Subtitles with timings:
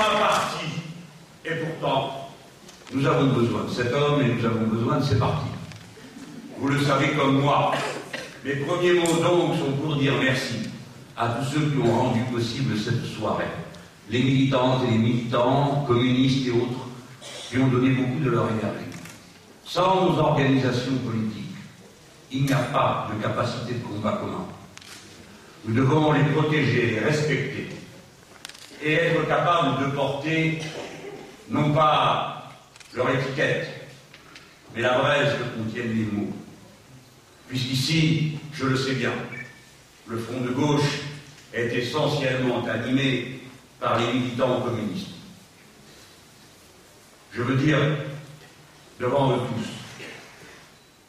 [0.00, 0.66] pour un parti.
[1.44, 2.30] Et pourtant,
[2.92, 5.50] nous avons besoin de cet homme et nous avons besoin de ses partis.
[6.58, 7.72] Vous le savez comme moi.
[8.44, 10.70] Mes premiers mots donc sont pour dire merci
[11.16, 13.44] à tous ceux qui ont rendu possible cette soirée.
[14.08, 16.88] Les militantes et les militants, communistes et autres,
[17.48, 18.86] qui ont donné beaucoup de leur énergie.
[19.64, 21.44] Sans nos organisations politiques,
[22.32, 24.46] il n'y a pas de capacité de combat commun.
[25.64, 27.68] Nous devons les protéger, les respecter,
[28.82, 30.60] et être capable de porter
[31.48, 32.50] non pas
[32.94, 33.68] leur étiquette,
[34.74, 36.32] mais la braise que contiennent les mots.
[37.48, 39.12] Puisqu'ici, je le sais bien,
[40.06, 41.00] le front de gauche
[41.52, 43.40] est essentiellement animé
[43.80, 45.08] par les militants communistes.
[47.32, 47.78] Je veux dire,
[48.98, 49.68] devant eux tous,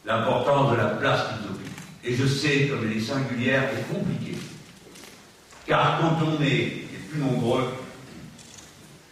[0.04, 1.62] l'importance de la place qu'ils occupent.
[2.04, 4.38] Et je sais comme elle est singulière et compliquée.
[5.66, 6.82] Car quand on est
[7.18, 7.72] nombreux,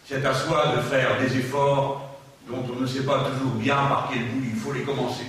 [0.06, 2.18] c'est à soi de faire des efforts
[2.48, 5.26] dont on ne sait pas toujours bien par quel bout il faut les commencer.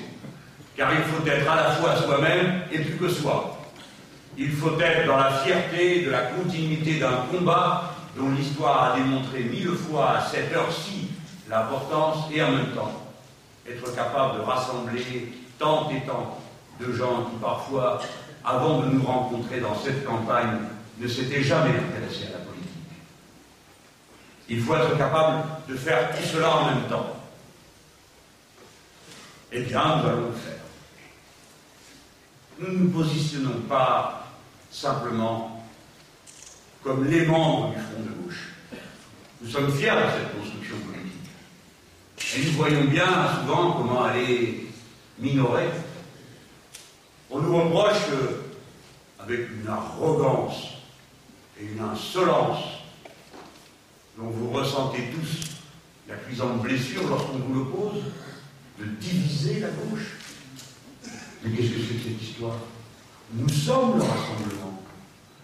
[0.76, 3.58] Car il faut être à la fois soi-même et plus que soi.
[4.38, 9.44] Il faut être dans la fierté de la continuité d'un combat dont l'histoire a démontré
[9.44, 11.10] mille fois à cette heure-ci
[11.50, 12.92] l'importance et en même temps
[13.70, 16.40] être capable de rassembler tant et tant
[16.80, 18.02] de gens qui parfois,
[18.44, 20.58] avant de nous rencontrer dans cette campagne,
[20.98, 22.46] ne s'étaient jamais intéressés à la
[24.52, 27.16] il faut être capable de faire tout cela en même temps.
[29.50, 30.60] Eh bien, nous allons le faire.
[32.60, 34.28] Nous ne nous positionnons pas
[34.70, 35.66] simplement
[36.84, 38.50] comme les membres du Front de gauche.
[39.42, 42.36] Nous sommes fiers de cette construction politique.
[42.36, 43.08] Et nous voyons bien
[43.40, 44.66] souvent comment elle est
[45.18, 45.70] minorée.
[47.30, 48.02] On nous reproche
[49.18, 50.72] avec une arrogance
[51.58, 52.81] et une insolence
[54.30, 55.52] vous ressentez tous
[56.08, 58.04] la cuisante blessure lorsqu'on vous le pose,
[58.80, 60.18] de diviser la gauche.
[61.44, 62.56] Mais qu'est-ce que c'est que cette histoire?
[63.34, 64.82] Nous sommes le rassemblement.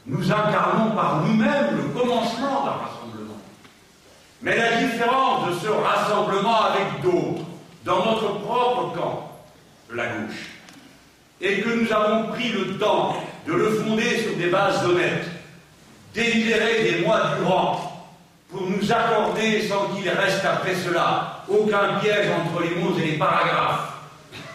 [0.06, 3.38] Nous incarnons par nous-mêmes le commencement d'un rassemblement.
[4.42, 7.46] Mais la différence de ce rassemblement avec d'autres,
[7.84, 9.32] dans notre propre camp,
[9.94, 10.50] la gauche,
[11.42, 13.16] est que nous avons pris le temps
[13.46, 15.28] de le fonder sur des bases honnêtes,
[16.14, 17.87] délibérées des mois durant,
[18.50, 23.18] pour nous accorder, sans qu'il reste après cela aucun piège entre les mots et les
[23.18, 23.94] paragraphes,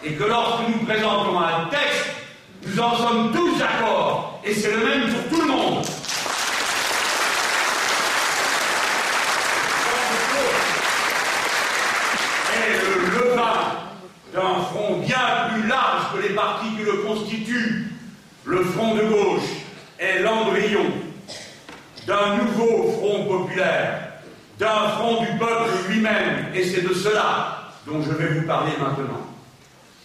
[0.03, 2.07] et que lorsque nous présentons un texte,
[2.65, 5.85] nous en sommes tous d'accord, et c'est le même pour tout le monde.
[12.55, 13.53] Et le levain
[14.33, 17.91] d'un front bien plus large que les partis qui le constituent,
[18.45, 19.49] le front de gauche,
[19.99, 21.02] est l'embryon
[22.05, 24.13] d'un nouveau front populaire,
[24.59, 29.21] d'un front du peuple lui-même, et c'est de cela dont je vais vous parler maintenant.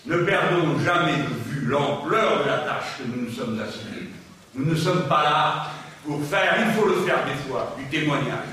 [0.06, 4.11] Ne perdons jamais de vue l'ampleur de la tâche que nous nous sommes assignés.
[4.55, 5.67] Nous ne sommes pas là
[6.05, 8.47] pour faire, il faut le faire des fois, du témoignage.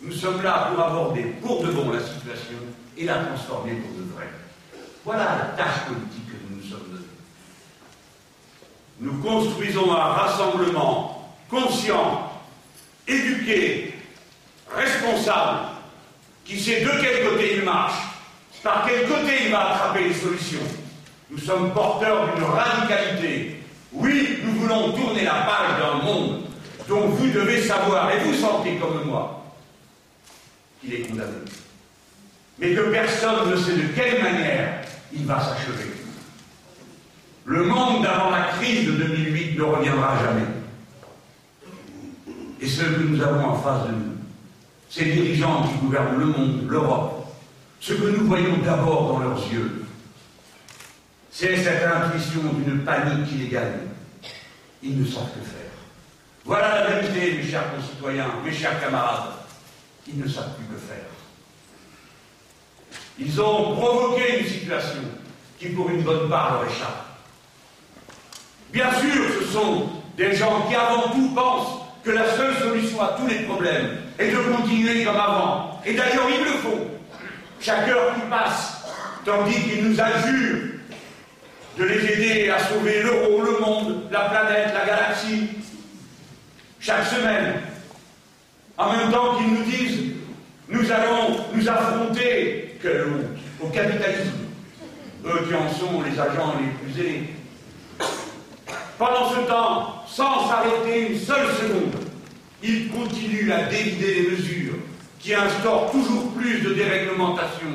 [0.00, 2.58] Nous sommes là pour aborder pour de bon la situation
[2.96, 4.28] et la transformer pour de vrai.
[5.04, 7.04] Voilà la tâche politique que nous nous sommes donnée.
[9.00, 12.27] Nous construisons un rassemblement conscient
[13.08, 13.94] éduqué,
[14.70, 15.60] responsable,
[16.44, 17.98] qui sait de quel côté il marche,
[18.62, 20.60] par quel côté il va attraper les solutions,
[21.30, 23.62] Nous sommes porteurs d'une radicalité.
[23.92, 26.42] Oui, nous voulons tourner la page d'un monde
[26.88, 29.44] dont vous devez savoir, et vous sentez comme moi,
[30.80, 31.32] qu'il est condamné.
[32.58, 34.80] Mais que personne ne sait de quelle manière
[35.12, 35.92] il va s'achever.
[37.44, 40.57] Le monde d'avant la crise de 2008 ne reviendra jamais.
[42.60, 44.16] Et ce que nous avons en face de nous,
[44.90, 47.26] ces dirigeants qui gouvernent le monde, l'Europe,
[47.80, 49.84] ce que nous voyons d'abord dans leurs yeux,
[51.30, 53.86] c'est cette intuition d'une panique gagne.
[54.82, 55.70] Ils ne savent que faire.
[56.44, 59.34] Voilà la vérité, mes chers concitoyens, mes chers camarades.
[60.08, 61.04] Ils ne savent plus que faire.
[63.18, 65.02] Ils ont provoqué une situation
[65.58, 67.04] qui, pour une bonne part, leur échappe.
[68.72, 73.16] Bien sûr, ce sont des gens qui, avant tout, pensent que la seule solution à
[73.18, 75.80] tous les problèmes est de continuer comme avant.
[75.84, 76.86] Et d'ailleurs, ils le font.
[77.60, 78.84] Chaque heure qui passe,
[79.24, 80.74] tandis qu'ils nous adjurent
[81.78, 85.48] de les aider à sauver l'euro, le monde, la planète, la galaxie,
[86.80, 87.60] chaque semaine,
[88.76, 90.08] en même temps qu'ils nous disent
[90.68, 92.78] nous allons nous affronter,
[93.60, 94.32] au capitalisme,
[95.24, 97.30] eux qui en sont les agents les plus ailés.
[98.98, 101.94] Pendant ce temps, sans s'arrêter une seule seconde,
[102.62, 104.74] ils continuent à dévider les mesures
[105.18, 107.68] qui instaurent toujours plus de déréglementation,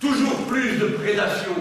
[0.00, 1.54] toujours plus de prédation,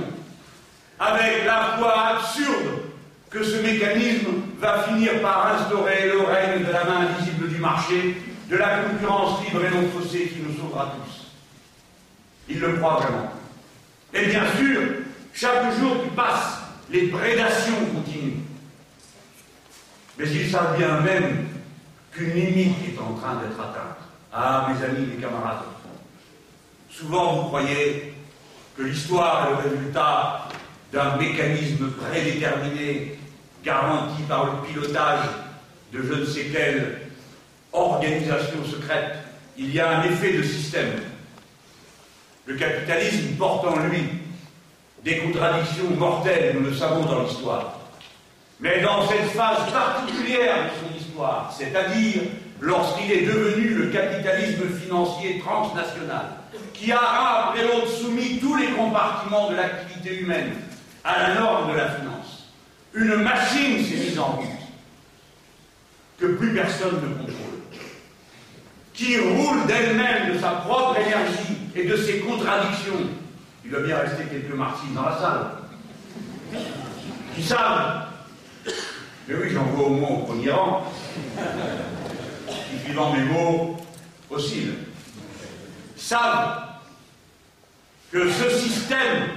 [1.00, 2.84] avec la foi absurde
[3.30, 4.28] que ce mécanisme
[4.60, 8.18] va finir par instaurer le règne de la main invisible du marché,
[8.50, 11.28] de la concurrence libre et non faussée qui nous sauvera tous.
[12.50, 13.32] Il le croit vraiment.
[14.14, 14.82] Et bien sûr,
[15.34, 16.60] chaque jour qui passe,
[16.90, 18.38] les prédations continuent.
[20.19, 21.48] Mais ils savent bien même
[22.12, 23.98] qu'une limite est en train d'être atteinte.
[24.33, 25.63] Ah, mes amis, mes camarades,
[26.89, 28.13] souvent vous croyez
[28.77, 30.50] que l'histoire est le résultat
[30.92, 33.18] d'un mécanisme prédéterminé,
[33.63, 35.25] garanti par le pilotage
[35.94, 37.01] de je ne sais quelle
[37.72, 39.15] organisation secrète.
[39.57, 41.01] Il y a un effet de système.
[42.45, 44.04] Le capitalisme porte en lui
[45.04, 47.79] des contradictions mortelles, nous le savons dans l'histoire.
[48.60, 52.24] Mais dans cette phase particulière de son histoire, c'est-à-dire
[52.60, 56.26] lorsqu'il est devenu le capitalisme financier transnational,
[56.74, 60.52] qui a un après l'autre soumis tous les compartiments de l'activité humaine
[61.06, 62.50] à la norme de la finance,
[62.94, 64.48] une machine s'est mise en route
[66.18, 67.60] que plus personne ne contrôle,
[68.94, 73.08] qui roule d'elle-même de sa propre énergie et de ses contradictions.
[73.63, 75.48] Il doit bien rester quelques martines dans la salle,
[77.36, 78.09] qui savent
[79.30, 80.92] mais oui, j'en vois au moins au premier rang.
[82.84, 83.78] Suivant mes mots,
[84.30, 84.74] oscille.
[85.96, 86.64] Savent
[88.12, 89.30] que ce système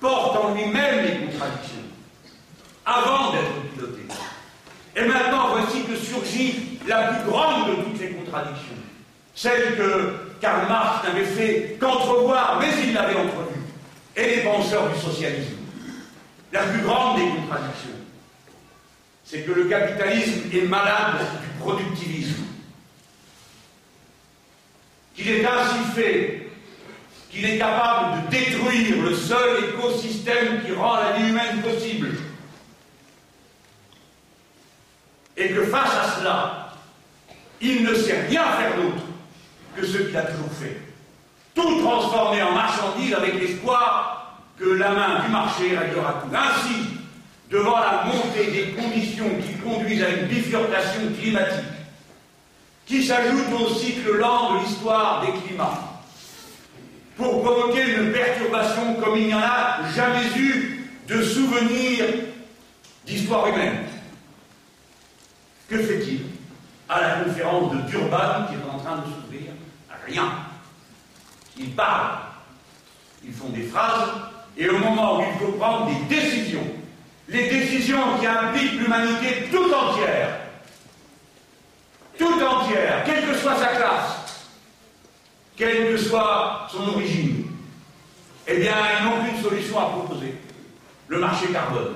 [0.00, 1.76] porte en lui-même les contradictions
[2.84, 4.02] avant d'être piloté.
[4.96, 8.74] Et maintenant, voici que surgit la plus grande de toutes les contradictions.
[9.32, 13.60] Celle que Karl Marx n'avait fait qu'entrevoir, mais il l'avait entrevue.
[14.16, 15.54] Et les penseurs du socialisme.
[16.52, 17.99] La plus grande des contradictions
[19.30, 22.42] c'est que le capitalisme est malade du productivisme.
[25.14, 26.50] Qu'il est ainsi fait
[27.30, 32.08] qu'il est capable de détruire le seul écosystème qui rend la vie humaine possible.
[35.36, 36.74] Et que face à cela,
[37.60, 39.04] il ne sait rien faire d'autre
[39.76, 40.80] que ce qu'il a toujours fait.
[41.54, 46.34] Tout transformer en marchandise avec l'espoir que la main du marché réglera tout.
[46.34, 46.99] Ainsi,
[47.50, 51.64] devant la montée des conditions qui conduisent à une bifurcation climatique,
[52.86, 56.02] qui s'ajoute au cycle lent de l'histoire des climats,
[57.16, 62.04] pour provoquer une perturbation comme il n'y en a jamais eu de souvenir
[63.04, 63.84] d'histoire humaine.
[65.68, 66.22] Que fait-il
[66.88, 69.52] à la conférence de Durban qui est en train de s'ouvrir?
[70.06, 70.32] Rien.
[71.58, 72.18] Ils parlent,
[73.22, 74.08] ils font des phrases,
[74.56, 76.66] et au moment où il faut prendre des décisions,
[77.30, 80.40] les décisions qui impliquent l'humanité tout entière,
[82.18, 84.44] tout entière, quelle que soit sa classe,
[85.56, 87.46] quelle que soit son origine,
[88.48, 90.34] eh bien, ils n'ont qu'une solution à proposer,
[91.08, 91.94] le marché carbone.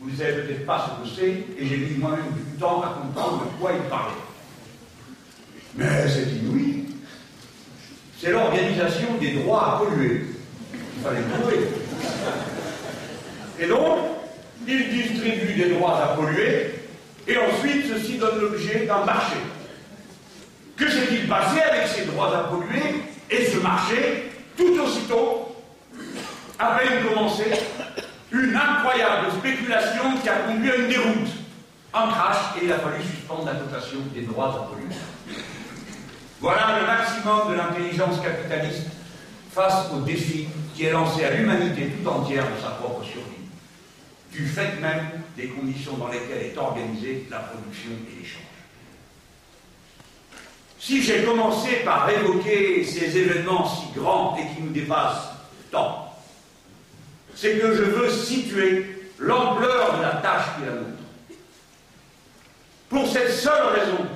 [0.00, 2.88] Vous ne savez peut-être pas ce que c'est, et j'ai mis moi-même du temps à
[2.88, 4.14] comprendre de quoi il parlait.
[5.74, 6.86] Mais c'est inouï.
[8.18, 10.24] C'est l'organisation des droits à polluer.
[10.72, 11.68] Il fallait trouver.
[13.58, 13.98] Et donc,
[14.66, 16.74] il distribue des droits à polluer,
[17.26, 19.36] et ensuite ceci donne l'objet d'un marché.
[20.76, 25.56] Que s'est-il passé avec ces droits à polluer et ce marché Tout aussitôt,
[26.58, 27.44] à peine commencé,
[28.32, 31.28] une incroyable spéculation qui a conduit à une déroute.
[31.92, 34.94] Un crash et il a fallu suspendre la dotation des droits à polluer.
[36.40, 38.86] Voilà le maximum de l'intelligence capitaliste
[39.52, 43.39] face au défi qui est lancé à l'humanité tout entière de sa propre survie,
[44.32, 48.42] du fait même des conditions dans lesquelles est organisée la production et l'échange.
[50.78, 55.30] Si j'ai commencé par évoquer ces événements si grands et qui nous dépassent
[55.70, 56.16] tant,
[57.34, 60.86] c'est que je veux situer l'ampleur de la tâche qui la nôtre.
[62.88, 64.06] Pour cette seule raison,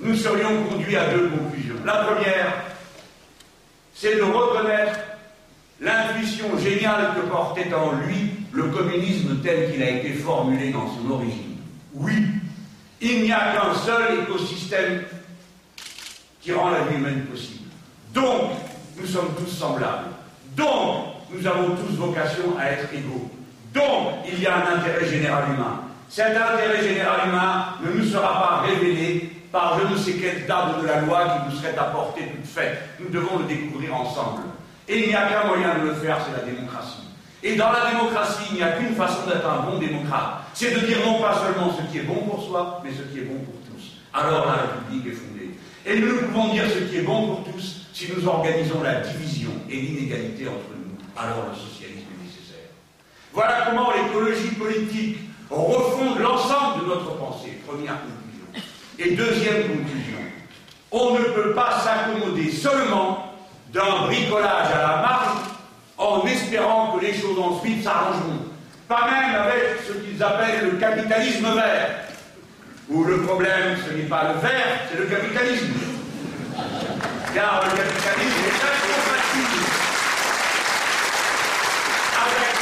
[0.00, 1.76] nous serions conduits à deux conclusions.
[1.84, 2.52] La première,
[3.94, 4.98] c'est de reconnaître
[5.80, 11.10] l'intuition géniale que portait en lui le communisme tel qu'il a été formulé dans son
[11.10, 11.56] origine.
[11.92, 12.14] Oui,
[13.00, 15.02] il n'y a qu'un seul écosystème
[16.40, 17.68] qui rend la vie humaine possible.
[18.12, 18.52] Donc,
[18.98, 20.10] nous sommes tous semblables.
[20.56, 23.28] Donc, nous avons tous vocation à être égaux.
[23.72, 25.80] Donc, il y a un intérêt général humain.
[26.08, 30.80] Cet intérêt général humain ne nous sera pas révélé par je ne sais quelle date
[30.80, 32.78] de la loi qui nous serait apportée toute faite.
[33.00, 34.42] Nous devons le découvrir ensemble.
[34.86, 37.04] Et il n'y a qu'un moyen de le faire, c'est la démocratie.
[37.46, 40.40] Et dans la démocratie, il n'y a qu'une façon d'être un bon démocrate.
[40.54, 43.18] C'est de dire non pas seulement ce qui est bon pour soi, mais ce qui
[43.18, 44.00] est bon pour tous.
[44.14, 45.50] Alors la République est fondée.
[45.84, 49.02] Et nous ne pouvons dire ce qui est bon pour tous si nous organisons la
[49.02, 50.96] division et l'inégalité entre nous.
[51.20, 52.70] Alors le socialisme est nécessaire.
[53.34, 55.18] Voilà comment l'écologie politique
[55.50, 57.60] refonde l'ensemble de notre pensée.
[57.66, 58.64] Première conclusion.
[58.98, 60.18] Et deuxième conclusion.
[60.90, 63.34] On ne peut pas s'accommoder seulement
[63.70, 65.53] d'un bricolage à la marge
[66.04, 68.44] en espérant que les choses ensuite s'arrangeront.
[68.88, 72.04] Pas même avec ce qu'ils appellent le capitalisme vert
[72.90, 75.72] où le problème, ce n'est pas le vert, c'est le capitalisme.
[77.34, 79.64] Car le capitalisme est incompatible
[82.26, 82.54] avec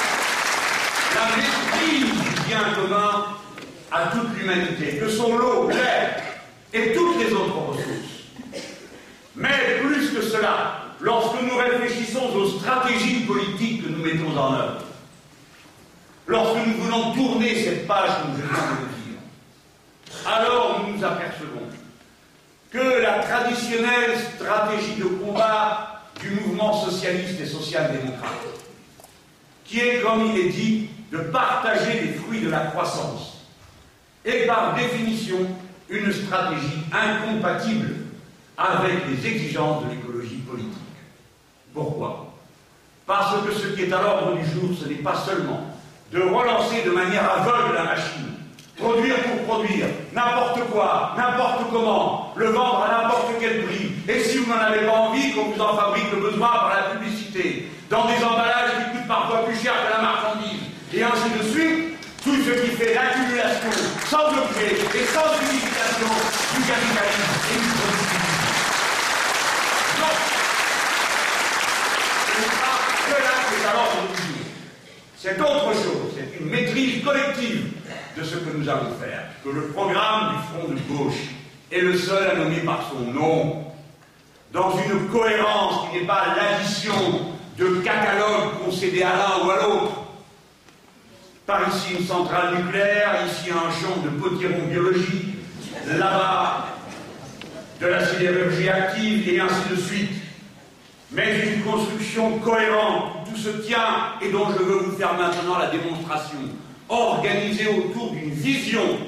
[1.17, 3.25] la maîtrise du bien commun
[3.91, 6.23] à toute l'humanité, que sont l'eau, l'air
[6.73, 8.63] et toutes les autres ressources.
[9.35, 14.83] Mais plus que cela, lorsque nous réfléchissons aux stratégies politiques que nous mettons en œuvre,
[16.27, 18.93] lorsque nous voulons tourner cette page que je viens de
[20.25, 21.67] alors nous nous apercevons
[22.71, 28.47] que la traditionnelle stratégie de combat du mouvement socialiste et social-démocrate,
[29.65, 33.45] qui est, comme il est dit, de partager les fruits de la croissance,
[34.25, 35.39] est par définition
[35.91, 37.97] une stratégie incompatible
[38.57, 40.82] avec les exigences de l'écologie politique.
[41.75, 42.33] Pourquoi?
[43.07, 45.61] Parce que ce qui est à l'ordre du jour, ce n'est pas seulement
[46.13, 48.33] de relancer de manière aveugle la machine,
[48.79, 53.93] Produire pour produire, n'importe quoi, n'importe comment, le vendre à n'importe quel prix.
[54.09, 56.83] Et si vous n'en avez pas envie, qu'on vous en fabrique le besoin par la
[56.95, 60.63] publicité, dans des emballages qui coûtent parfois plus cher que la marchandise,
[60.93, 63.71] et ainsi de suite, tout ce qui fait l'accumulation
[64.09, 66.09] sans objet et sans unification
[66.57, 68.43] du capitalisme et du productivisme.
[70.01, 70.19] Donc,
[72.27, 72.77] ce n'est pas
[73.07, 73.93] cela qui est alors
[75.23, 77.75] C'est autre chose, c'est une maîtrise collective
[78.19, 81.21] de ce que nous allons faire, que le programme du Front de gauche
[81.71, 83.67] est le seul à nommer par son nom,
[84.53, 86.93] dans une cohérence qui n'est pas l'addition
[87.57, 89.93] de catalogues concédés à l'un ou à l'autre.
[91.47, 95.37] Par ici une centrale nucléaire, ici un champ de potiron biologique,
[95.87, 96.67] là-bas
[97.81, 100.23] de la sidérurgie active et ainsi de suite.
[101.13, 105.71] Mais une construction cohérente, tout se tient et dont je veux vous faire maintenant la
[105.71, 106.39] démonstration.
[106.89, 108.99] Organisé autour d'une vision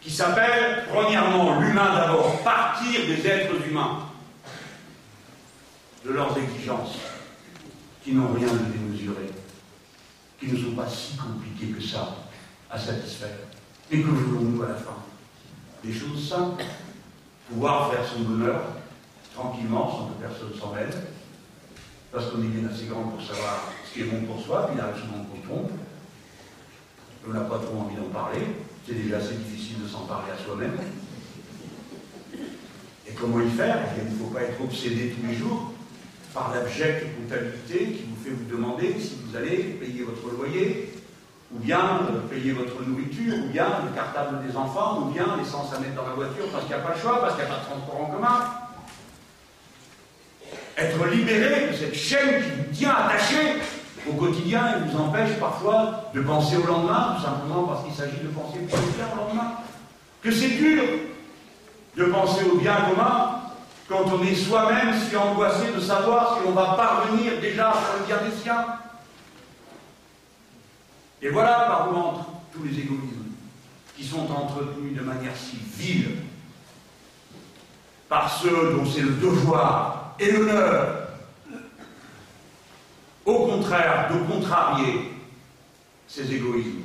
[0.00, 4.00] qui s'appelle, premièrement, l'humain d'abord, partir des êtres humains,
[6.04, 6.96] de leurs exigences,
[8.02, 9.30] qui n'ont rien de démesuré,
[10.38, 12.16] qui ne sont pas si compliquées que ça
[12.70, 13.36] à satisfaire.
[13.90, 14.96] Et que voulons-nous à la fin.
[15.82, 16.64] Des choses simples,
[17.48, 18.62] pouvoir faire son bonheur
[19.34, 20.90] tranquillement, sans que personne s'en mêle,
[22.12, 24.76] parce qu'on est bien assez grand pour savoir ce qui est bon pour soi, puis
[24.76, 25.70] il arrive souvent qu'on trompe,
[27.28, 28.40] on n'a pas trop envie d'en parler.
[28.86, 30.78] C'est déjà assez difficile de s'en parler à soi-même.
[33.06, 33.76] Et comment y faire?
[33.98, 35.72] Il ne faut pas être obsédé tous les jours
[36.32, 40.94] par l'abjecte comptabilité qui vous fait vous demander si vous allez payer votre loyer,
[41.54, 42.00] ou bien
[42.30, 46.06] payer votre nourriture, ou bien le cartable des enfants, ou bien l'essence à mettre dans
[46.06, 47.66] la voiture parce qu'il n'y a pas le choix, parce qu'il n'y a pas de
[47.66, 48.67] transport en commun.
[50.78, 53.36] Être libéré de cette chaîne qui vous tient attaché
[54.08, 58.22] au quotidien il vous empêche parfois de penser au lendemain, tout simplement parce qu'il s'agit
[58.22, 59.54] de penser au bien au lendemain.
[60.22, 60.84] Que c'est dur
[61.96, 63.40] de penser au bien commun
[63.88, 67.98] quand on est soi-même si angoissé de savoir si on va parvenir déjà à faire
[67.98, 68.66] le bien des siens.
[71.20, 73.32] Et voilà par où entrent tous les égoïsmes
[73.96, 76.18] qui sont entretenus de manière si vile
[78.08, 81.08] par ceux dont c'est le devoir et l'honneur,
[83.24, 85.12] au contraire, de contrarier
[86.06, 86.82] ces égoïsmes.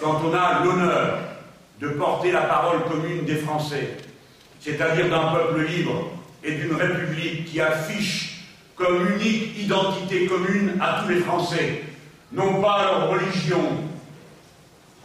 [0.00, 1.18] Quand on a l'honneur
[1.80, 3.96] de porter la parole commune des Français,
[4.60, 6.10] c'est-à-dire d'un peuple libre
[6.44, 8.44] et d'une république qui affiche
[8.76, 11.82] comme unique identité commune à tous les Français,
[12.32, 13.62] non pas leur religion,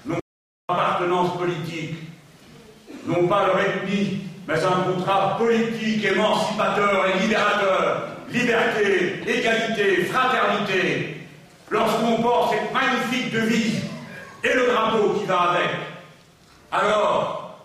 [0.06, 1.96] non pas leur appartenance politique,
[3.06, 11.18] non pas leur ethnie, mais un contrat politique émancipateur et libérateur, liberté, égalité, fraternité,
[11.70, 13.82] lorsqu'on porte cette magnifique devise
[14.44, 15.70] et le drapeau qui va avec,
[16.72, 17.60] alors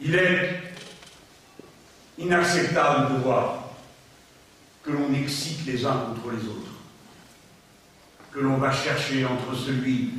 [0.00, 0.62] il est
[2.18, 3.64] inacceptable de voir
[4.82, 6.72] que l'on excite les uns contre les autres,
[8.32, 10.10] que l'on va chercher entre celui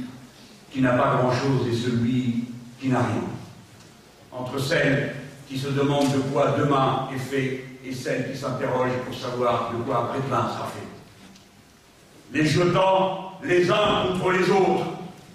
[0.71, 2.43] qui n'a pas grand-chose et celui
[2.79, 3.36] qui n'a rien
[4.39, 5.15] entre celles
[5.47, 9.81] qui se demandent de quoi demain est fait et celles qui s'interrogent pour savoir de
[9.83, 10.87] quoi après-demain sera fait.
[12.33, 14.85] Les jetant les uns contre les autres,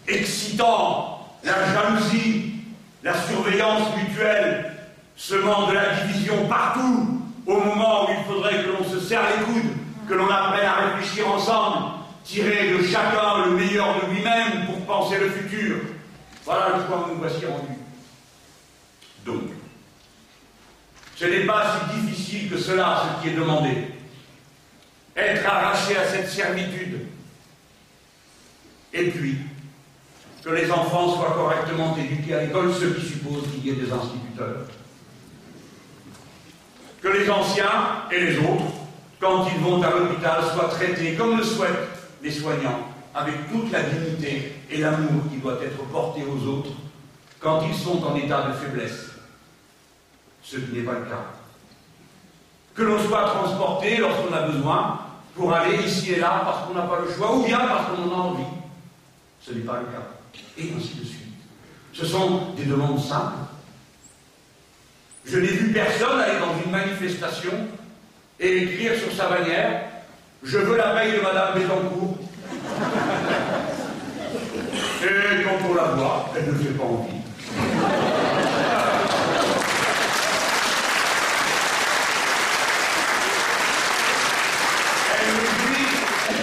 [0.06, 2.54] excitant la jalousie,
[3.02, 4.72] la surveillance mutuelle,
[5.16, 9.44] semant de la division partout, au moment où il faudrait que l'on se serre les
[9.44, 9.72] coudes,
[10.08, 11.86] que l'on apprenne à réfléchir ensemble,
[12.24, 15.76] tirer de chacun le meilleur de lui-même pour penser le futur.
[16.44, 17.81] Voilà le point où nous voici rendus.
[19.24, 19.42] Donc,
[21.16, 23.88] ce n'est pas si difficile que cela, ce qui est demandé.
[25.16, 27.00] Être arraché à cette servitude.
[28.92, 29.36] Et puis,
[30.42, 33.92] que les enfants soient correctement éduqués à l'école, ce qui suppose qu'il y ait des
[33.92, 34.66] instituteurs.
[37.00, 38.72] Que les anciens et les autres,
[39.20, 41.88] quand ils vont à l'hôpital, soient traités comme le souhaitent
[42.22, 46.70] les soignants, avec toute la dignité et l'amour qui doit être porté aux autres
[47.38, 49.11] quand ils sont en état de faiblesse
[50.42, 51.24] ce qui n'est pas le cas.
[52.74, 54.98] Que l'on soit transporté lorsqu'on a besoin
[55.34, 58.10] pour aller ici et là parce qu'on n'a pas le choix ou bien parce qu'on
[58.10, 58.44] en a envie.
[59.40, 60.06] Ce n'est pas le cas.
[60.58, 61.18] Et ainsi de suite.
[61.92, 63.36] Ce sont des demandes simples.
[65.24, 67.52] Je n'ai vu personne aller dans une manifestation
[68.40, 69.84] et écrire sur sa bannière
[70.42, 72.18] Je veux la paye de Madame Bétancourt.
[75.04, 77.22] Et quand on la voit, elle ne fait pas envie.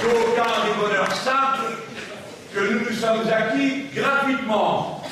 [0.10, 1.78] aucun des bonheurs simples
[2.54, 2.60] que
[2.90, 5.04] nous sommes acquis gratuitement.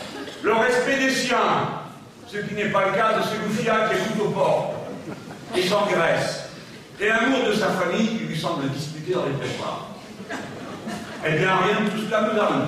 [0.43, 1.69] Le respect des siens,
[2.27, 4.73] ce qui n'est pas le cas de ce Loufia qui écoute aux portes
[5.55, 6.49] et s'engraisse,
[6.99, 9.87] et l'amour de sa famille qui lui semble disputé dans les prépares.
[11.25, 12.67] Eh bien, rien de tout cela nous arrive.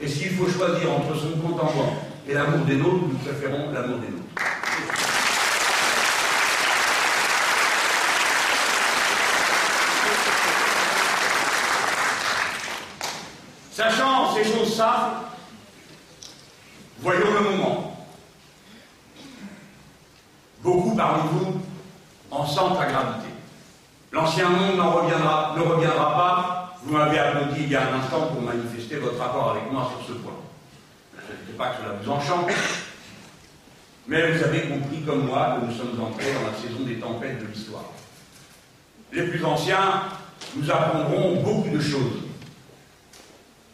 [0.00, 1.60] Et s'il faut choisir entre son banque
[2.28, 4.28] et l'amour des nôtres, nous préférons l'amour des nôtres.
[13.78, 15.18] Sachant ces choses simples,
[17.00, 18.06] voyons le moment.
[20.62, 21.60] Beaucoup parmi vous
[22.30, 23.28] en sentent la gravité.
[24.12, 26.78] L'ancien monde reviendra, ne reviendra pas.
[26.82, 30.08] Vous m'avez applaudi il y a un instant pour manifester votre accord avec moi sur
[30.08, 30.32] ce point.
[31.16, 32.50] Je ne pas que cela vous enchante,
[34.06, 37.40] mais vous avez compris comme moi que nous sommes entrés dans la saison des tempêtes
[37.40, 37.84] de l'histoire.
[39.12, 40.04] Les plus anciens
[40.56, 42.22] nous apprendront beaucoup de choses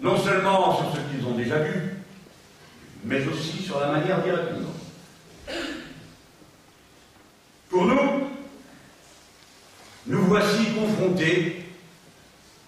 [0.01, 1.94] non seulement sur ce qu'ils ont déjà vu,
[3.05, 4.69] mais aussi sur la manière d'y répondre.
[7.69, 8.29] Pour nous,
[10.07, 11.67] nous voici confrontés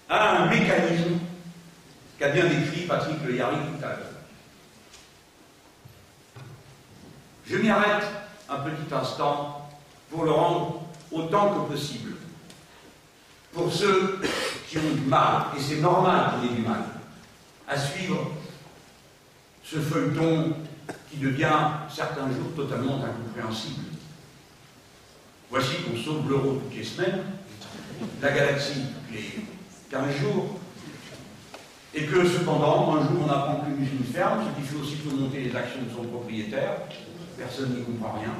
[0.09, 1.19] à un mécanisme
[2.19, 3.43] qu'a bien décrit Patrick Le tout
[3.83, 3.97] à l'heure.
[7.45, 8.03] Je m'y arrête
[8.49, 9.69] un petit instant
[10.11, 12.13] pour le rendre autant que possible.
[13.53, 14.19] Pour ceux
[14.67, 16.83] qui ont du mal, et c'est normal qu'il ait du mal,
[17.67, 18.31] à suivre
[19.69, 20.53] ce feuilleton
[21.11, 21.59] qui devient
[21.93, 23.83] certains jours totalement incompréhensible.
[25.49, 27.19] Voici qu'on sauve l'euro toutes les semaines,
[28.21, 29.43] la galaxie tous les
[29.89, 30.59] 15 jours,
[31.93, 35.41] et que cependant, un jour on apprend qu'une usine ferme, ce qui fait aussitôt monter
[35.41, 36.81] les actions de son propriétaire,
[37.37, 38.33] personne n'y comprend rien.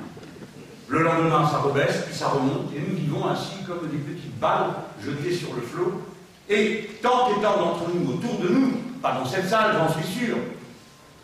[0.90, 4.72] Le lendemain, ça rebaisse, puis ça remonte, et nous vivons ainsi comme des petites balles
[5.04, 6.02] jetées sur le flot.
[6.50, 10.20] Et tant et tant d'entre nous autour de nous pas dans cette salle, j'en suis
[10.20, 10.38] sûr,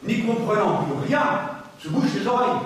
[0.05, 1.23] n'y comprenant plus rien,
[1.79, 2.61] se bouche les oreilles.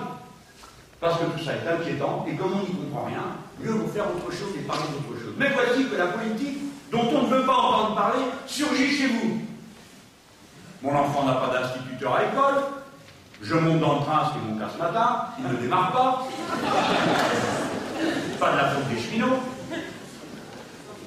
[1.00, 3.22] Parce que tout ça est inquiétant, et comme on n'y comprend rien,
[3.60, 5.34] mieux vaut faire autre chose et parler d'autre chose.
[5.38, 6.58] Mais voici que la politique,
[6.90, 9.42] dont on ne veut pas entendre parler, surgit chez vous.
[10.82, 12.64] Mon enfant n'a pas d'instituteur à l'école.
[13.40, 15.26] Je monte dans le train, ce qui mon cas ce matin.
[15.38, 16.26] Il ne démarre pas.
[18.40, 19.38] pas de la faute des cheminots.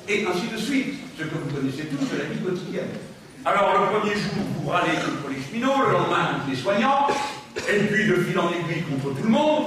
[0.08, 0.96] Et ainsi de suite.
[1.18, 2.90] Ce que vous connaissez tous de la vie quotidienne.
[3.44, 7.08] Alors, le premier jour, vous râlez contre les cheminots, le lendemain contre les soignants,
[7.58, 9.66] et puis de fil en aiguille contre tout le monde.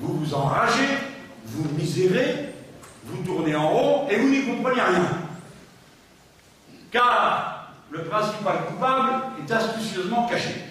[0.00, 0.88] Vous vous enragez,
[1.46, 2.52] vous misérez,
[3.04, 5.04] vous tournez en rond et vous n'y comprenez rien.
[6.90, 10.64] Car le principal coupable est astucieusement caché.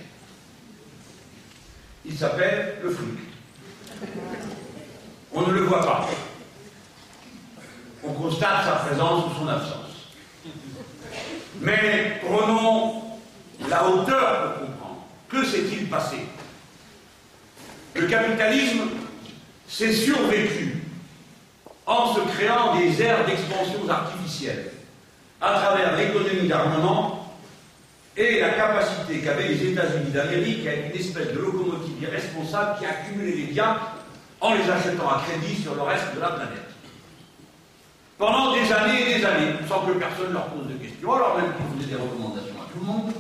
[2.06, 3.20] Il s'appelle le fric.
[5.34, 6.10] On ne le voit pas.
[8.04, 9.83] On constate sa présence ou son absence.
[11.64, 13.02] Mais prenons
[13.70, 15.06] la hauteur pour comprendre.
[15.30, 16.18] Que s'est-il passé?
[17.96, 18.82] Le capitalisme
[19.68, 20.84] s'est survécu
[21.86, 24.72] en se créant des aires d'expansion artificielles
[25.40, 27.34] à travers l'économie d'armement
[28.16, 32.86] et la capacité qu'avaient les États-Unis d'Amérique à être une espèce de locomotive irresponsable qui
[32.86, 33.78] accumulait les biens
[34.42, 36.73] en les achetant à crédit sur le reste de la planète.
[38.24, 41.52] Pendant des années et des années, sans que personne leur pose de questions, alors même
[41.58, 43.12] qu'ils faisaient des recommandations à tout le monde,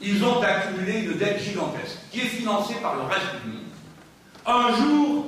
[0.00, 3.66] ils ont accumulé une dette gigantesque qui est financée par le reste du monde.
[4.46, 5.26] Un jour,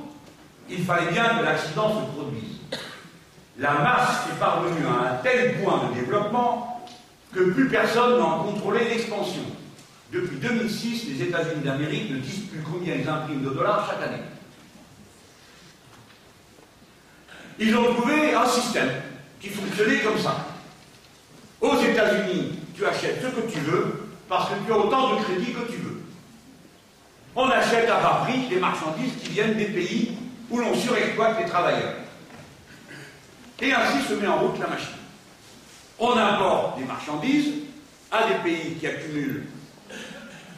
[0.69, 2.59] il fallait bien que l'accident se produise.
[3.59, 6.87] La masse est parvenue à un tel point de développement
[7.35, 9.43] que plus personne n'en contrôlait l'expansion.
[10.13, 14.23] Depuis 2006, les États-Unis d'Amérique ne disent plus combien ils impriment de dollars chaque année.
[17.61, 18.91] Ils ont trouvé un système
[19.39, 20.47] qui fonctionnait comme ça.
[21.61, 25.53] Aux États-Unis, tu achètes ce que tu veux parce que tu as autant de crédits
[25.53, 26.01] que tu veux.
[27.37, 30.17] On achète à bas prix des marchandises qui viennent des pays
[30.49, 31.95] où l'on surexploite les travailleurs.
[33.61, 34.89] Et ainsi se met en route la machine.
[35.99, 37.53] On importe des marchandises
[38.11, 39.47] à des pays qui accumulent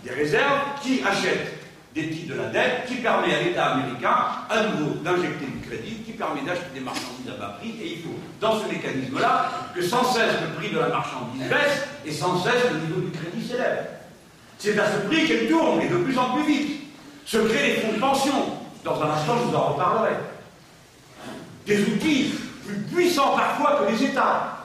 [0.04, 1.61] des réserves, qui achètent
[1.94, 4.14] des titres de la dette, qui permet à l'État américain,
[4.48, 8.02] à nouveau, d'injecter du crédit, qui permet d'acheter des marchandises à bas prix, et il
[8.02, 12.42] faut, dans ce mécanisme-là, que sans cesse le prix de la marchandise baisse, et sans
[12.42, 13.86] cesse le niveau du crédit s'élève.
[14.58, 16.82] C'est à ce prix qu'elle tourne, et de plus en plus vite.
[17.26, 18.32] Se créent les fonds de pension.
[18.84, 20.12] Dans un instant, je vous en reparlerai.
[21.66, 22.34] Des outils
[22.66, 24.58] plus puissants parfois que les États.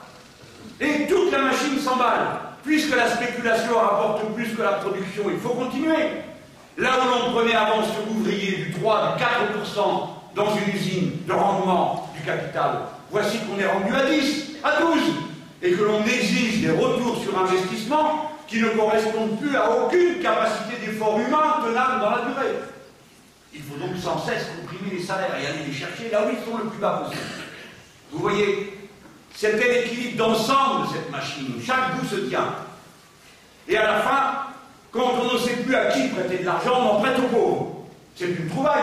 [0.80, 2.26] Et toute la machine s'emballe.
[2.64, 5.94] Puisque la spéculation rapporte plus que la production, il faut continuer.
[6.78, 9.78] Là où l'on prenait avant ce ouvrier du 3, du 4%
[10.36, 14.98] dans une usine de rendement du capital, voici qu'on est rendu à 10, à 12,
[15.60, 20.76] et que l'on exige des retours sur investissement qui ne correspondent plus à aucune capacité
[20.86, 22.54] d'effort humain tenable dans la durée.
[23.52, 26.48] Il faut donc sans cesse comprimer les salaires et aller les chercher là où ils
[26.48, 27.22] sont le plus bas possible.
[28.12, 28.88] Vous voyez,
[29.34, 31.54] c'était l'équilibre d'ensemble de cette machine.
[31.66, 32.54] Chaque bout se tient.
[33.66, 34.47] Et à la fin,
[34.98, 37.68] quand on ne sait plus à qui prêter de l'argent, on en prête aux pauvres.
[38.16, 38.82] C'est une trouvaille.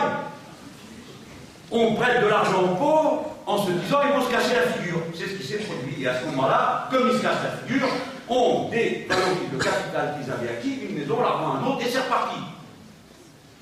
[1.70, 5.02] On prête de l'argent aux pauvres en se disant ils vont se casser la figure.
[5.14, 6.02] C'est ce qui s'est produit.
[6.02, 7.88] Et à ce moment-là, comme ils se cassent la figure,
[8.28, 12.00] on dévalorise le capital qu'ils avaient acquis, une maison, l'argent à un autre, et c'est
[12.00, 12.40] reparti.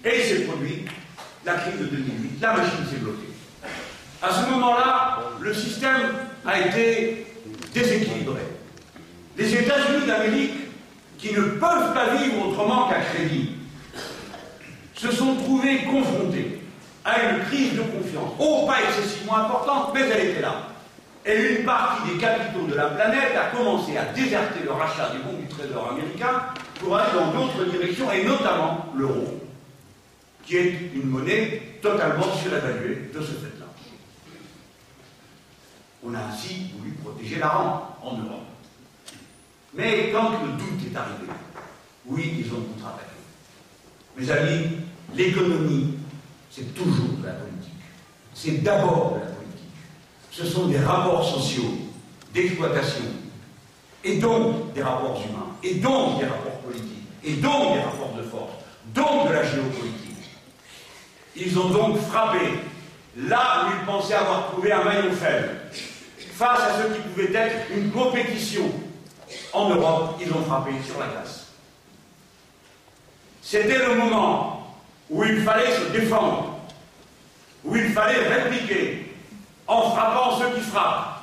[0.05, 0.85] Et il s'est produit
[1.45, 2.41] la crise de 2008.
[2.41, 3.31] La machine s'est bloquée.
[4.23, 6.13] À ce moment-là, le système
[6.47, 7.27] a été
[7.75, 8.41] déséquilibré.
[9.37, 10.64] Les États-Unis d'Amérique
[11.25, 13.53] qui ne peuvent pas vivre autrement qu'à crédit,
[14.95, 16.61] se sont trouvés confrontés
[17.03, 18.33] à une crise de confiance.
[18.39, 20.69] Oh, pas excessivement importante, mais elle était là.
[21.25, 25.21] Et une partie des capitaux de la planète a commencé à déserter le rachat des
[25.21, 26.43] bons du trésor américain
[26.79, 29.41] pour aller dans d'autres directions, et notamment l'euro,
[30.45, 33.67] qui est une monnaie totalement surévaluée de ce fait-là.
[36.07, 38.54] On a ainsi voulu protéger la rente en Europe.
[39.75, 41.33] Mais quand le doute est arrivé,
[42.07, 43.11] oui, ils ont contre-attaqué.
[44.17, 44.69] Mes amis,
[45.15, 45.95] l'économie,
[46.51, 47.73] c'est toujours de la politique.
[48.35, 49.65] C'est d'abord de la politique.
[50.31, 51.73] Ce sont des rapports sociaux,
[52.33, 53.05] d'exploitation,
[54.05, 58.23] et donc des rapports humains, et donc des rapports politiques, et donc des rapports de
[58.23, 58.53] force,
[58.95, 60.01] donc de la géopolitique.
[61.37, 62.39] Ils ont donc frappé
[63.17, 65.51] là où ils pensaient avoir trouvé un maillon faible,
[66.33, 68.71] face à ce qui pouvait être une compétition
[69.53, 71.47] en Europe, ils ont frappé sur la glace.
[73.43, 74.75] C'était le moment
[75.11, 76.59] où il fallait se défendre,
[77.65, 79.15] où il fallait répliquer
[79.67, 81.23] en frappant ceux qui frappent,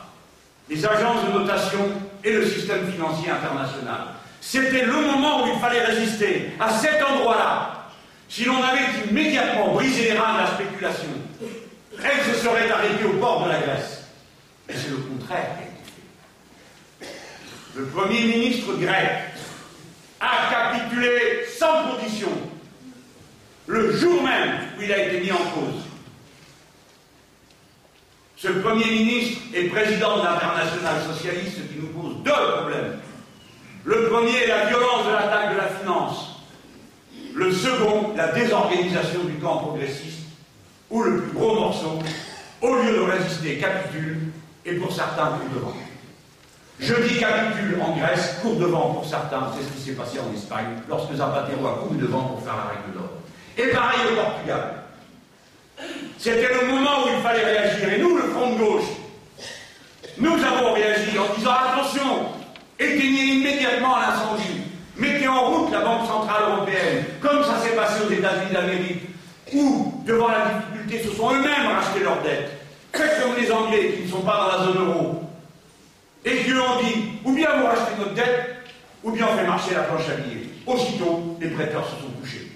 [0.70, 1.80] les agences de notation
[2.24, 4.02] et le système financier international.
[4.40, 7.86] C'était le moment où il fallait résister à cet endroit-là.
[8.30, 11.10] Si l'on avait immédiatement brisé les reins de la spéculation,
[12.04, 14.06] elle se serait arrêtée au bord de la Grèce.
[14.68, 15.58] Mais c'est le contraire
[17.76, 19.12] le Premier ministre grec
[20.20, 22.30] a capitulé sans condition
[23.68, 25.84] le jour même où il a été mis en cause.
[28.36, 33.00] Ce Premier ministre est président de l'international socialiste, qui nous pose deux problèmes.
[33.86, 36.42] Le premier est la violence de l'attaque de la finance.
[37.34, 40.28] Le second, la désorganisation du camp progressiste,
[40.90, 42.00] où le plus gros morceau,
[42.62, 44.18] au lieu de résister, capitule,
[44.66, 45.74] et pour certains, court devant.
[46.82, 50.34] Je dis capitule en Grèce, court devant pour certains, c'est ce qui s'est passé en
[50.36, 53.10] Espagne, lorsque Zapatero a couru devant pour faire la règle d'or.
[53.56, 54.74] Et pareil au Portugal.
[56.18, 57.94] C'était le moment où il fallait réagir.
[57.94, 58.90] Et nous, le Front de gauche,
[60.18, 62.26] nous avons réagi en disant attention,
[62.80, 64.62] éteignez immédiatement l'incendie,
[64.98, 69.04] mettez en route la Banque Centrale Européenne, comme ça s'est passé aux États-Unis d'Amérique,
[69.54, 72.52] où, devant la difficulté, ce sont eux-mêmes racheté leurs dettes.
[72.92, 75.31] Faites comme les Anglais qui ne sont pas dans la zone euro,
[76.26, 78.58] et qui ont dit ou bien vous rachetez notre dette,
[79.04, 80.48] ou bien on fait marcher la planche à billets.
[80.66, 82.52] Aussitôt, les prêteurs se sont couchés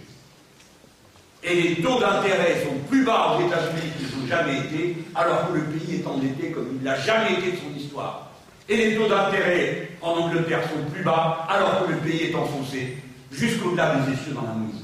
[1.46, 5.54] et les taux d'intérêt sont plus bas aux États-Unis qu'ils n'ont jamais été, alors que
[5.54, 8.32] le pays est endetté comme il n'a jamais été de son histoire.
[8.68, 12.98] Et les taux d'intérêt en Angleterre sont plus bas, alors que le pays est enfoncé
[13.32, 14.82] jusqu'au-delà des essieux dans la mouise.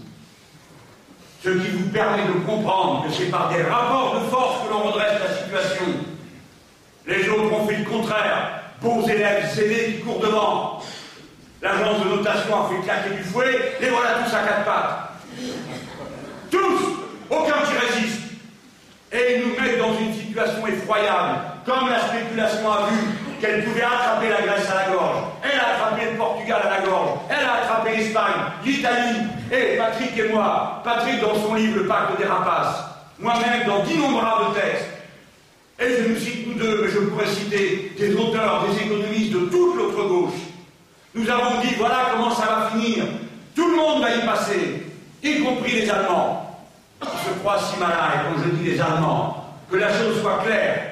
[1.43, 4.83] Ce qui vous permet de comprendre que c'est par des rapports de force que l'on
[4.83, 5.85] redresse la situation.
[7.07, 8.60] Les autres ont fait le contraire.
[8.81, 10.81] Bons élèves zélés qui courent devant.
[11.61, 15.11] L'agence de notation a fait claquer du fouet, les voilà tous à quatre pattes.
[16.49, 18.21] Tous Aucun qui résiste
[19.11, 22.97] Et ils nous mettent dans une situation effroyable, comme la spéculation a vu
[23.39, 25.17] qu'elle pouvait attraper la Grèce à la gorge.
[25.43, 27.19] Elle a attrapé le Portugal à la gorge.
[27.29, 29.21] Elle a attrapé l'Espagne, l'Italie.
[29.51, 32.83] Et Patrick et moi, Patrick dans son livre Le pacte des rapaces,
[33.19, 34.89] moi-même dans d'innombrables textes,
[35.79, 40.07] et je nous cite mais je pourrais citer des auteurs, des économistes de toute l'autre
[40.07, 40.39] gauche.
[41.13, 43.05] Nous avons dit, voilà comment ça va finir.
[43.55, 44.87] Tout le monde va y passer
[45.23, 46.59] y compris les Allemands,
[46.99, 50.39] qui se croient si malins, et quand je dis les Allemands, que la chose soit
[50.43, 50.87] claire.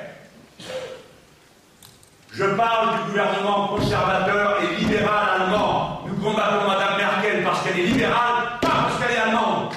[2.32, 6.02] Je parle du gouvernement conservateur et libéral allemand.
[6.08, 9.74] Nous combattons Mme Merkel parce qu'elle est libérale, pas parce qu'elle est allemande.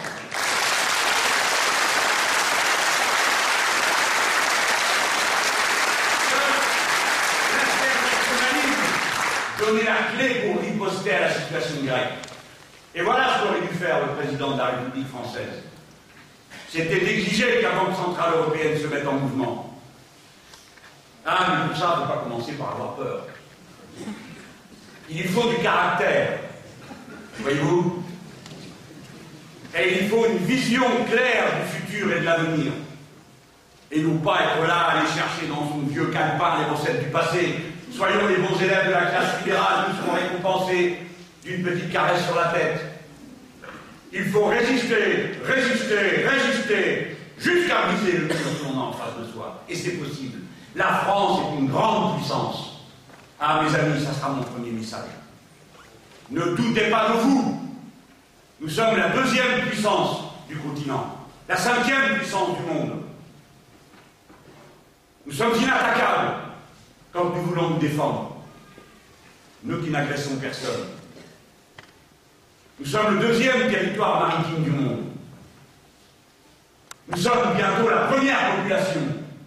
[9.58, 10.42] donner la clé
[11.02, 12.12] pour à la situation grecque.
[12.94, 15.62] Et voilà ce qu'aurait dû faire le président de la République française.
[16.68, 19.80] C'était d'exiger que la Banque Centrale Européenne se mette en mouvement.
[21.24, 23.26] Ah, mais tout ça, ne peut pas commencer par avoir peur.
[25.08, 26.38] Il faut du caractère,
[27.38, 28.04] voyez-vous?
[29.78, 32.72] Et il faut une vision claire du futur et de l'avenir.
[33.90, 37.71] Et non pas être là, aller chercher dans son vieux calepin les recettes du passé.
[37.94, 40.98] Soyons les bons élèves de la classe libérale, nous serons récompensés
[41.44, 42.80] d'une petite caresse sur la tête.
[44.12, 49.62] Il faut résister, résister, résister, jusqu'à briser le mur qu'on a en face de soi.
[49.68, 50.38] Et c'est possible.
[50.74, 52.80] La France est une grande puissance.
[53.38, 55.10] Ah, mes amis, ça sera mon premier message.
[56.30, 57.60] Ne doutez pas de vous.
[58.60, 63.02] Nous sommes la deuxième puissance du continent, la cinquième puissance du monde.
[65.26, 66.41] Nous sommes inattaquables
[67.12, 68.36] quand nous voulons nous défendre.
[69.64, 70.88] Nous qui n'agressons personne.
[72.80, 75.04] Nous sommes le deuxième territoire maritime du monde.
[77.08, 79.00] Nous sommes bientôt la première population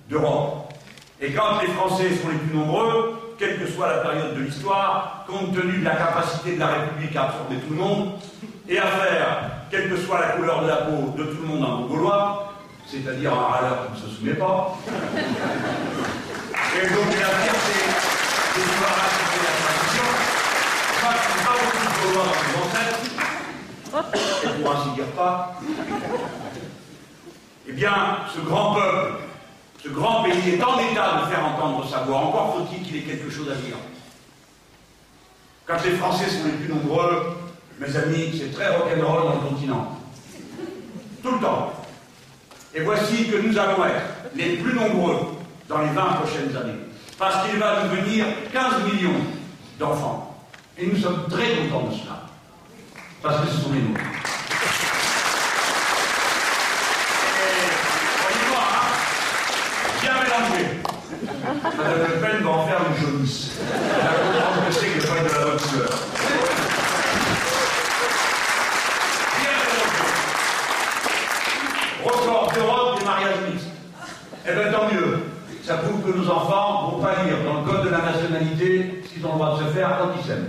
[0.10, 0.74] d'Europe.
[1.20, 5.26] Et quand les Français sont les plus nombreux, quelle que soit la période de l'histoire,
[5.28, 8.12] compte tenu de la capacité de la République à absorber tout le monde,
[8.70, 11.64] et à faire, quelle que soit la couleur de la peau de tout le monde
[11.64, 12.54] en Gaulois,
[12.88, 14.78] c'est-à-dire un râleur qui ne se soumet pas,
[16.74, 17.78] et donc la fierté
[18.56, 20.08] de pouvoir la transition,
[21.02, 23.04] pas, pas beaucoup de Gaulois dans ancêtres,
[24.44, 25.36] et pour ainsi dire pas,
[27.68, 27.96] eh bien,
[28.34, 29.14] ce grand peuple,
[29.84, 32.18] ce grand pays est en état de faire entendre sa voix.
[32.18, 33.78] Encore faut-il qu'il ait quelque chose à dire.
[35.66, 37.38] Quand les Français sont les plus nombreux,
[37.80, 40.00] mes amis, c'est très rock'n'roll dans le continent.
[41.24, 41.74] Tout le temps.
[42.74, 45.35] Et voici que nous allons être les plus nombreux
[45.70, 46.80] dans les 20 prochaines années.
[47.18, 49.22] Parce qu'il va devenir 15 millions
[49.80, 50.38] d'enfants.
[50.78, 52.26] Et nous sommes très contents de cela
[53.26, 54.02] parce que ce sont les nôtres.
[58.20, 58.86] Croyez-moi, hein,
[60.02, 60.62] bien mélangé.
[61.64, 63.52] Madame Le Pen va en faire une jaunisse.
[63.60, 65.90] Elle va comprendre que c'est que pas de la bonne couleur.
[69.40, 70.14] Bien mélangé.
[72.04, 73.68] Record d'Europe des mariages mixtes.
[74.48, 75.20] Eh bien, tant mieux.
[75.64, 79.02] Ça prouve que nos enfants ne vont pas lire dans le code de la nationalité
[79.04, 80.46] ce qu'ils ont le droit de se faire quand ils s'aiment.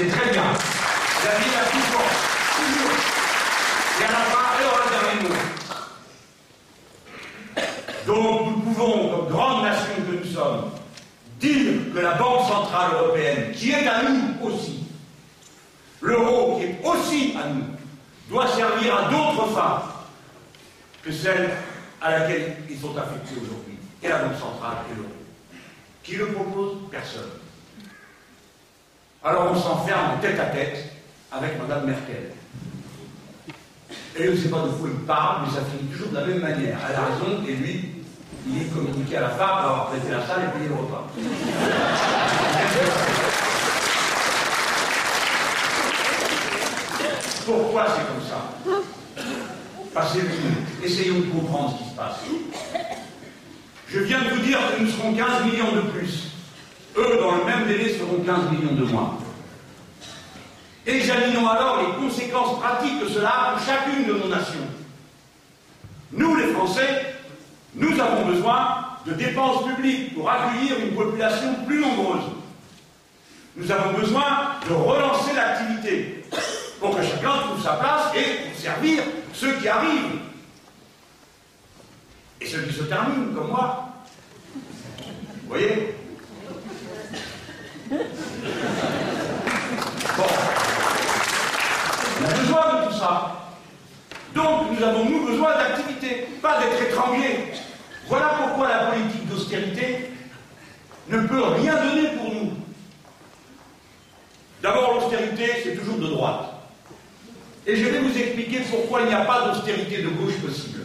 [0.00, 0.42] C'est très bien.
[0.42, 2.16] La vie la plus forte.
[2.56, 2.96] Toujours.
[3.98, 5.36] À la fin, et aura le dernier mot.
[8.06, 10.70] Donc nous pouvons, comme grande nation que nous sommes,
[11.38, 14.86] dire que la Banque Centrale Européenne, qui est à nous aussi,
[16.00, 17.66] l'euro qui est aussi à nous,
[18.30, 19.82] doit servir à d'autres fins
[21.02, 21.50] que celle
[22.00, 25.12] à laquelle ils sont affectés aujourd'hui, et la Banque Centrale et l'euro.
[26.02, 27.39] Qui le propose Personne.
[29.22, 30.92] Alors on s'enferme tête à tête
[31.30, 32.32] avec Mme Merkel.
[34.16, 36.26] Et je ne sais pas de quoi il parle, mais ça finit toujours de la
[36.26, 36.78] même manière.
[36.88, 37.90] Elle a raison, et lui,
[38.48, 41.06] il est communiqué à la femme pour avoir prêté la salle et payé le repas.
[47.44, 48.40] Pourquoi c'est comme ça?
[49.92, 52.20] Passez-vous, essayons de comprendre ce qui se passe.
[53.86, 56.29] Je viens de vous dire que nous serons 15 millions de plus.
[56.96, 59.18] Eux, dans le même délai, seront 15 millions de moins.
[60.86, 64.66] Examinons alors les conséquences pratiques que cela a pour chacune de nos nations.
[66.12, 67.14] Nous, les Français,
[67.74, 72.24] nous avons besoin de dépenses publiques pour accueillir une population plus nombreuse.
[73.56, 76.24] Nous avons besoin de relancer l'activité
[76.80, 80.18] pour que chacun trouve sa place et pour servir ceux qui arrivent
[82.40, 83.88] et ceux qui se terminent, comme moi.
[84.96, 85.94] Vous voyez?
[87.90, 87.96] Bon.
[92.20, 93.36] On a besoin de tout ça.
[94.34, 97.52] Donc nous avons, nous, besoin d'activité, pas d'être étranglés.
[98.06, 100.10] Voilà pourquoi la politique d'austérité
[101.08, 102.52] ne peut rien donner pour nous.
[104.62, 106.44] D'abord, l'austérité, c'est toujours de droite.
[107.66, 110.80] Et je vais vous expliquer pourquoi il n'y a pas d'austérité de gauche possible.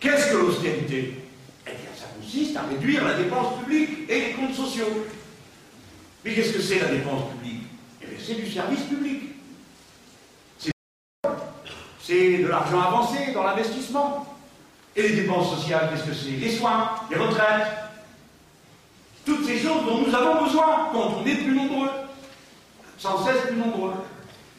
[0.00, 1.25] Qu'est-ce que l'austérité?
[2.26, 5.06] Consiste à réduire la dépense publique et les comptes sociaux.
[6.24, 7.62] Mais qu'est-ce que c'est la dépense publique?
[8.02, 9.22] Eh bien, c'est du service public.
[12.02, 14.26] C'est de l'argent avancé dans l'investissement.
[14.96, 16.30] Et les dépenses sociales, qu'est-ce que c'est?
[16.30, 17.66] Les soins, les retraites.
[19.24, 21.90] Toutes ces choses dont nous avons besoin quand on est plus nombreux.
[22.98, 23.92] Sans cesse plus nombreux.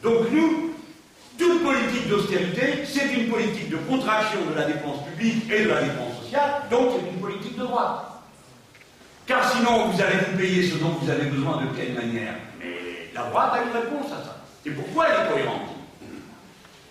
[0.04, 0.72] Donc nous,
[1.38, 5.82] toute politique d'austérité, c'est une politique de contraction de la dépense publique et de la
[5.82, 8.04] dépense sociale, donc c'est une politique de droite.
[9.26, 13.10] Car sinon, vous allez vous payer ce dont vous avez besoin de quelle manière Mais
[13.14, 14.38] la droite a une réponse à ça.
[14.66, 15.70] Et pourquoi elle est cohérente?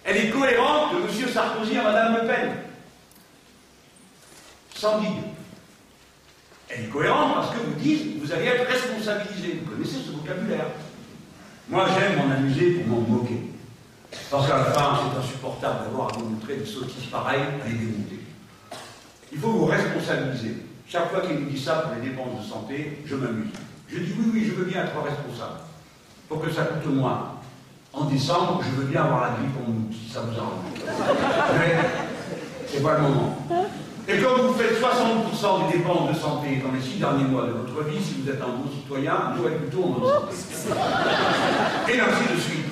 [0.05, 1.29] Elle est cohérente de M.
[1.33, 2.53] Sarkozy à Mme Le Pen.
[4.75, 5.11] Sans dire.
[6.69, 9.63] Elle est cohérente parce que vous dites, vous allez être responsabilisé.
[9.65, 10.67] Vous connaissez ce vocabulaire.
[11.69, 13.41] Moi, j'aime m'en amuser pour m'en moquer.
[14.31, 17.75] Parce qu'à la fin, c'est insupportable d'avoir à vous montrer des sottises pareilles à les
[17.75, 18.16] démonter.
[19.37, 20.57] Il faut vous responsabiliser.
[20.89, 23.53] Chaque fois qu'il nous dit ça pour les dépenses de santé, je m'amuse.
[23.87, 25.61] Je dis oui, oui, je veux bien être responsable.
[26.27, 27.33] Pour que ça coûte moins.
[27.93, 30.65] En décembre, je veux bien avoir la grippe en août, si ça vous arrange.
[31.59, 31.77] Mais
[32.67, 33.37] c'est pas le moment.
[34.09, 37.53] Et comme vous faites 60% des dépenses de santé dans les six derniers mois de
[37.53, 40.81] votre vie, si vous êtes un bon citoyen, vous êtes plutôt en bonne santé.
[41.93, 42.65] Et ainsi de suite.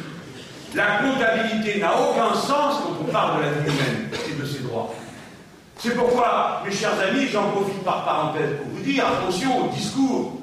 [0.74, 4.60] La comptabilité n'a aucun sens quand on parle de la vie humaine et de ses
[4.60, 4.94] droits.
[5.78, 10.40] C'est pourquoi, mes chers amis, j'en profite par parenthèse pour vous dire attention au discours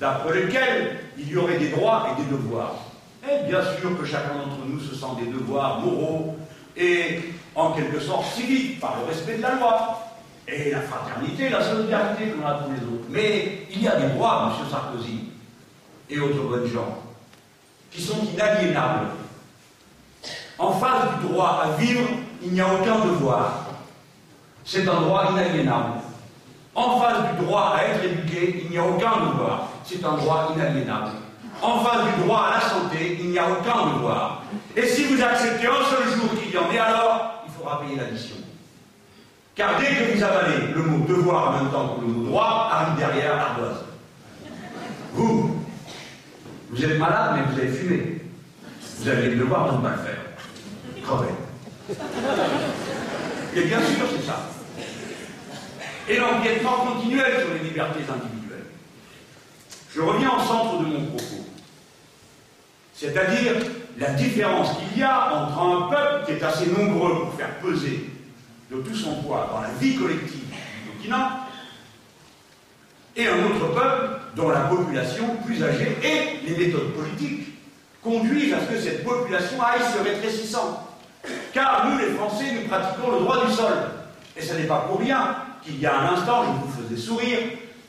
[0.00, 2.76] d'après lequel il y aurait des droits et des devoirs.
[3.24, 6.36] Et bien sûr que chacun d'entre nous se sent des devoirs moraux
[6.76, 7.20] et
[7.54, 10.00] en quelque sorte civiques par le respect de la loi
[10.46, 13.06] et la fraternité, la solidarité qu'on a tous les autres.
[13.08, 14.66] Mais il y a des droits, M.
[14.70, 15.30] Sarkozy
[16.10, 16.98] et autres bonnes gens,
[17.90, 19.08] qui sont inaliénables.
[20.58, 22.08] En face du droit à vivre,
[22.42, 23.63] il n'y a aucun devoir.
[24.64, 26.00] C'est un droit inaliénable.
[26.74, 29.68] En face du droit à être éduqué, il n'y a aucun devoir.
[29.84, 31.10] C'est un droit inaliénable.
[31.62, 34.42] En face du droit à la santé, il n'y a aucun devoir.
[34.74, 37.96] Et si vous acceptez un seul jour qu'il y en ait, alors il faudra payer
[37.96, 38.36] l'addition.
[39.54, 42.70] Car dès que vous avalez le mot devoir en même temps que le mot droit,
[42.72, 43.84] arrive derrière l'ardoise.
[45.12, 45.56] Vous,
[46.70, 48.22] vous êtes malade, mais vous avez fumé.
[48.98, 50.18] Vous avez le devoir de ne pas le faire.
[51.04, 51.34] Crevez.
[53.54, 54.53] Et bien sûr, c'est ça.
[56.08, 58.66] Et l'empiètement continuel sur les libertés individuelles.
[59.94, 61.46] Je reviens au centre de mon propos.
[62.92, 63.54] C'est-à-dire
[63.98, 68.10] la différence qu'il y a entre un peuple qui est assez nombreux pour faire peser
[68.70, 71.28] de tout son poids dans la vie collective du continent
[73.16, 77.48] et un autre peuple dont la population plus âgée et les méthodes politiques
[78.02, 80.88] conduisent à ce que cette population aille se rétrécissant.
[81.52, 83.72] Car nous, les Français, nous pratiquons le droit du sol.
[84.36, 87.38] Et ce n'est pas pour rien qu'il y a un instant, je vous faisais sourire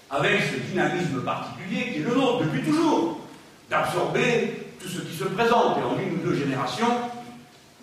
[0.10, 3.20] avec ce dynamisme particulier qui est le nôtre depuis toujours.
[3.70, 6.88] d'absorber tout ce qui se présente et en une ou deux générations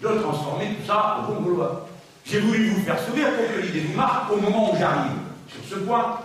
[0.01, 1.89] de transformer tout ça au bon gaulois.
[2.25, 5.19] J'ai voulu vous faire sourire pour que l'idée vous marque au moment où j'arrive
[5.49, 6.21] sur ce point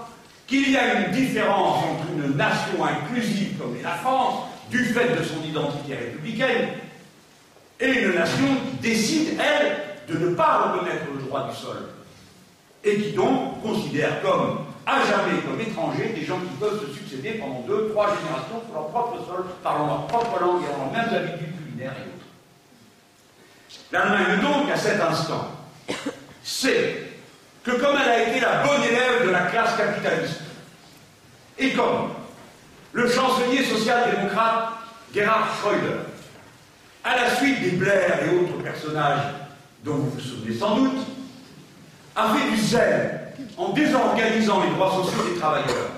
[0.45, 5.23] qu'il y a une différence entre une nation inclusive comme la France, du fait de
[5.23, 6.69] son identité républicaine,
[7.79, 11.77] et une nation qui décide, elle, de ne pas reconnaître le droit du sol,
[12.83, 17.33] et qui donc considère comme à jamais comme étrangers des gens qui peuvent se succéder
[17.33, 20.91] pendant deux, trois générations sur leur propre sol, parlant leur propre langue et ayant leurs
[20.93, 22.17] mêmes habitudes culinaires et autres.
[23.91, 25.51] L'Allemagne donc, à cet instant,
[26.41, 27.03] sait
[27.63, 30.41] que comme elle a été la bonne élève de la classe capitaliste,
[31.57, 32.11] et comme
[32.93, 34.69] le chancelier social-démocrate
[35.13, 35.99] Gerhard Schröder,
[37.03, 39.33] à la suite des Blair et autres personnages
[39.83, 41.16] dont vous vous souvenez sans doute,
[42.17, 43.19] a fait du zèle
[43.57, 45.91] en désorganisant les droits sociaux des travailleurs,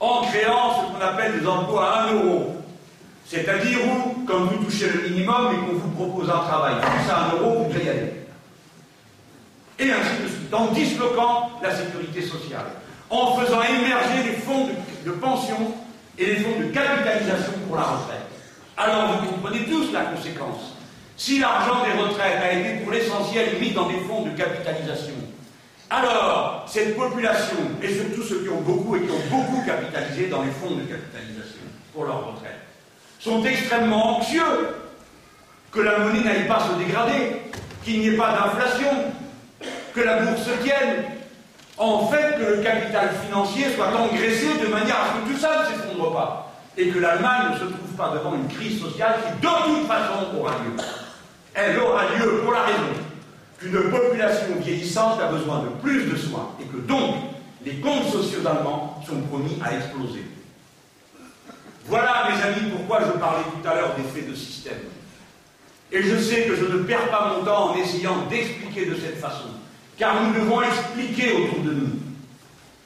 [0.00, 2.56] en créant ce qu'on appelle des emplois à 1 euro.
[3.24, 7.36] C'est-à-dire où, comme vous touchez le minimum et qu'on vous propose un travail plus à
[7.36, 8.12] 1 euro, vous devez y aller.
[9.78, 12.66] Et ainsi de suite, en disloquant la sécurité sociale,
[13.10, 15.74] en faisant émerger les fonds de, de pension
[16.18, 18.26] et les fonds de capitalisation pour la retraite.
[18.76, 20.74] Alors vous comprenez tous la conséquence.
[21.16, 25.14] Si l'argent des retraites a été pour l'essentiel mis dans des fonds de capitalisation,
[25.90, 30.42] alors, cette population, et surtout ceux qui ont beaucoup et qui ont beaucoup capitalisé dans
[30.42, 31.60] les fonds de capitalisation
[31.94, 32.60] pour leur retraite,
[33.18, 34.76] sont extrêmement anxieux
[35.72, 37.42] que la monnaie n'aille pas se dégrader,
[37.84, 38.90] qu'il n'y ait pas d'inflation,
[39.94, 41.04] que la bourse se tienne,
[41.78, 45.62] en fait que le capital financier soit engraissé de manière à ce que tout ça
[45.62, 49.40] ne s'effondre pas, et que l'Allemagne ne se trouve pas devant une crise sociale qui
[49.40, 50.82] de toute façon aura lieu.
[51.54, 53.07] Elle aura lieu pour la raison
[53.58, 57.16] qu'une population vieillissante a besoin de plus de soins et que donc
[57.64, 60.24] les comptes sociaux allemands sont promis à exploser.
[61.86, 64.78] Voilà, mes amis, pourquoi je parlais tout à l'heure d'effet de système.
[65.90, 69.18] Et je sais que je ne perds pas mon temps en essayant d'expliquer de cette
[69.18, 69.48] façon,
[69.96, 71.90] car nous devons expliquer autour de nous,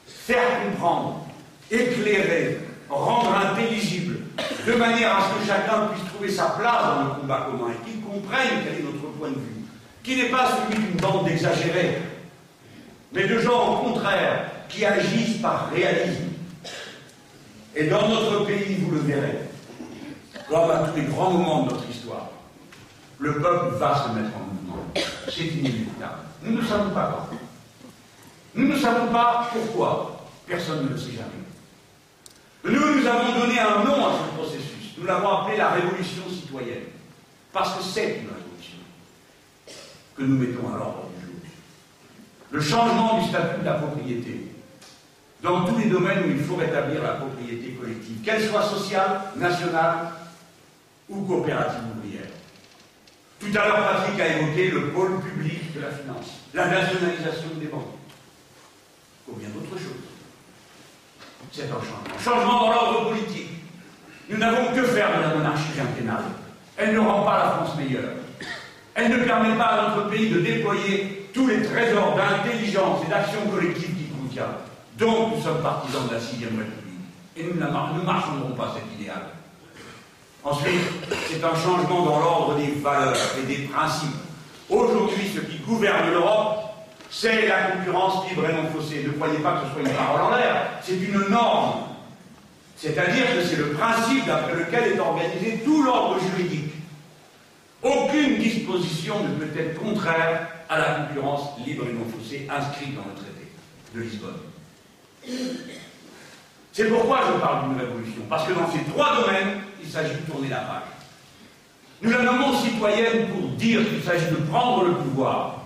[0.07, 1.25] faire comprendre,
[1.69, 2.59] éclairer,
[2.89, 4.19] rendre intelligible,
[4.65, 7.89] de manière à ce que chacun puisse trouver sa place dans le combat commun et
[7.89, 9.52] qu'il comprenne quel est notre point de vue
[10.03, 11.97] qui n'est pas celui d'une bande d'exagérés,
[13.13, 16.29] mais de gens au contraire qui agissent par réalisme.
[17.75, 19.39] Et dans notre pays, vous le verrez,
[20.49, 22.29] comme à tous les grands moments de notre histoire,
[23.19, 24.83] le peuple va se mettre en mouvement.
[25.29, 26.19] C'est inévitable.
[26.43, 27.37] Nous ne savons pas quand.
[28.55, 30.27] Nous ne savons pas pourquoi.
[30.45, 31.43] Personne ne le sait jamais.
[32.65, 34.97] Nous, nous avons donné un nom à ce processus.
[34.97, 36.83] Nous l'avons appelé la révolution citoyenne.
[37.51, 38.42] Parce que c'est une
[40.17, 41.35] que nous mettons à l'ordre du jour.
[42.51, 44.51] Le changement du statut de la propriété,
[45.41, 50.11] dans tous les domaines où il faut rétablir la propriété collective, qu'elle soit sociale, nationale
[51.09, 52.29] ou coopérative ouvrière.
[53.39, 57.67] Tout à l'heure, Patrick a évoqué le pôle public de la finance, la nationalisation des
[57.67, 57.97] banques,
[59.27, 60.13] ou bien d'autres choses.
[61.51, 62.19] C'est un changement.
[62.19, 63.49] Changement dans l'ordre politique.
[64.29, 66.23] Nous n'avons que faire de la monarchie quinquennale.
[66.77, 68.22] Elle ne rend pas la France meilleure.
[68.95, 73.39] Elle ne permet pas à notre pays de déployer tous les trésors d'intelligence et d'action
[73.49, 74.55] collective qu'il contient.
[74.97, 76.83] Donc nous sommes partisans de la sixième République.
[77.35, 79.23] Et nous ne marcherons pas cet idéal.
[80.43, 80.81] Ensuite,
[81.29, 84.09] c'est un changement dans l'ordre des valeurs et des principes.
[84.69, 86.59] Aujourd'hui, ce qui gouverne l'Europe,
[87.09, 89.03] c'est la concurrence libre et non faussée.
[89.07, 91.83] Ne croyez pas que ce soit une parole en l'air, c'est une norme.
[92.75, 96.62] C'est-à-dire que c'est le principe d'après lequel est organisé tout l'ordre juridique.
[97.83, 103.03] Aucune disposition ne peut être contraire à la concurrence libre et non faussée inscrite dans
[103.03, 103.51] le traité
[103.93, 104.39] de Lisbonne.
[106.71, 110.31] C'est pourquoi je parle d'une révolution, parce que dans ces trois domaines, il s'agit de
[110.31, 110.83] tourner la page.
[112.01, 115.63] Nous la nommons citoyenne pour dire qu'il s'agit de prendre le pouvoir,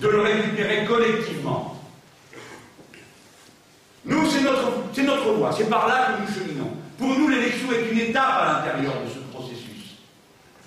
[0.00, 1.80] de le récupérer collectivement.
[4.04, 6.72] Nous, c'est notre, notre voie, c'est par là que nous cheminons.
[6.98, 9.15] Pour nous, l'élection est une étape à l'intérieur de ce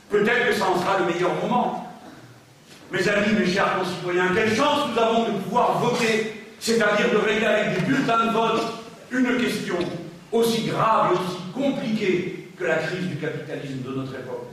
[0.10, 1.86] Peut-être que ça en sera le meilleur moment.
[2.91, 7.45] Mes amis, mes chers concitoyens, quelle chance nous avons de pouvoir voter, c'est-à-dire de régler
[7.45, 8.62] avec des bulletins de vote
[9.12, 9.78] une question
[10.32, 14.47] aussi grave et aussi compliquée que la crise du capitalisme de notre époque.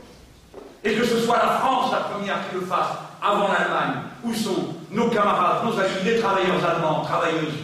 [0.85, 2.91] Et que ce soit la France la première qui le fasse,
[3.23, 7.55] avant l'Allemagne, où sont nos camarades, nos amis, les travailleurs allemands, travailleuses,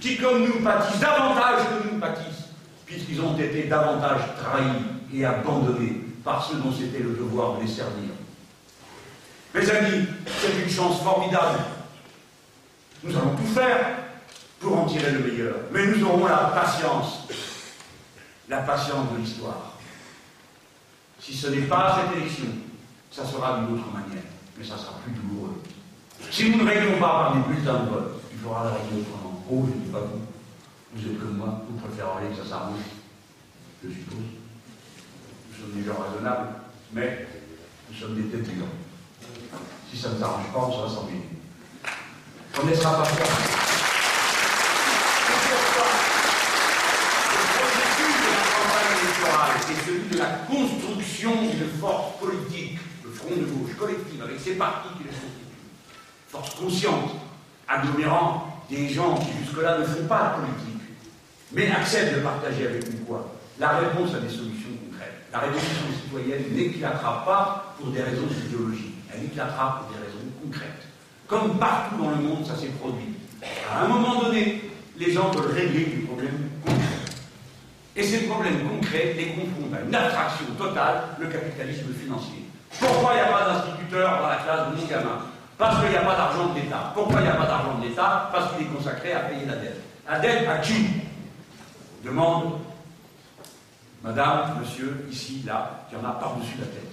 [0.00, 2.48] qui comme nous pâtissent davantage que nous pâtissent,
[2.84, 4.82] puisqu'ils ont été davantage trahis
[5.14, 8.10] et abandonnés par ceux dont c'était le devoir de les servir.
[9.54, 11.60] Mes amis, c'est une chance formidable.
[13.04, 13.86] Nous allons tout faire
[14.58, 15.54] pour en tirer le meilleur.
[15.70, 17.28] Mais nous aurons la patience
[18.48, 19.72] la patience de l'histoire.
[21.20, 22.46] Si ce n'est pas cette élection,
[23.10, 24.22] ça sera d'une autre manière,
[24.56, 25.62] mais ça sera plus douloureux.
[26.30, 29.44] Si nous ne réglons pas par des bulletins de vote, il faudra la régler autrement.
[29.50, 30.20] Oh, je ne dis pas vous.
[30.94, 32.78] Vous êtes comme moi, vous préféreriez que ça s'arrange,
[33.82, 34.35] je suppose.
[35.58, 36.48] Nous sommes des gens raisonnables,
[36.92, 37.26] mais
[37.90, 38.46] nous sommes des têtes
[39.90, 41.08] Si ça ne s'arrange pas, on sera sans
[42.60, 43.26] On ne laissera pas faire.
[49.66, 54.54] c'est celui de la construction d'une force politique, le Front de gauche collective, avec ses
[54.54, 55.56] partis qui le constituent.
[56.28, 57.10] Force consciente,
[57.66, 60.82] agglomérant des gens qui jusque-là ne font pas de politique,
[61.52, 63.32] mais acceptent de partager avec nous quoi?
[63.58, 64.55] La réponse à des solutions.
[65.32, 70.86] La révolution citoyenne n'éclatera pas pour des raisons idéologiques, elle éclatera pour des raisons concrètes.
[71.26, 73.14] Comme partout dans le monde, ça s'est produit.
[73.70, 74.62] À un moment donné,
[74.96, 76.80] les gens veulent régler des problèmes concrets.
[77.96, 82.44] Et ces problèmes concrets les confondent à une abstraction totale, le capitalisme financier.
[82.78, 85.10] Pourquoi il n'y a pas d'instituteur dans la classe de mon
[85.58, 86.92] Parce qu'il n'y a pas d'argent de l'État.
[86.94, 88.28] Pourquoi il n'y a pas d'argent de l'État?
[88.32, 89.80] Parce qu'il est consacré à payer la dette.
[90.08, 90.86] La dette à qui?
[92.04, 92.60] Demande
[94.02, 96.92] Madame, Monsieur, ici, là, qui en a par-dessus la tête.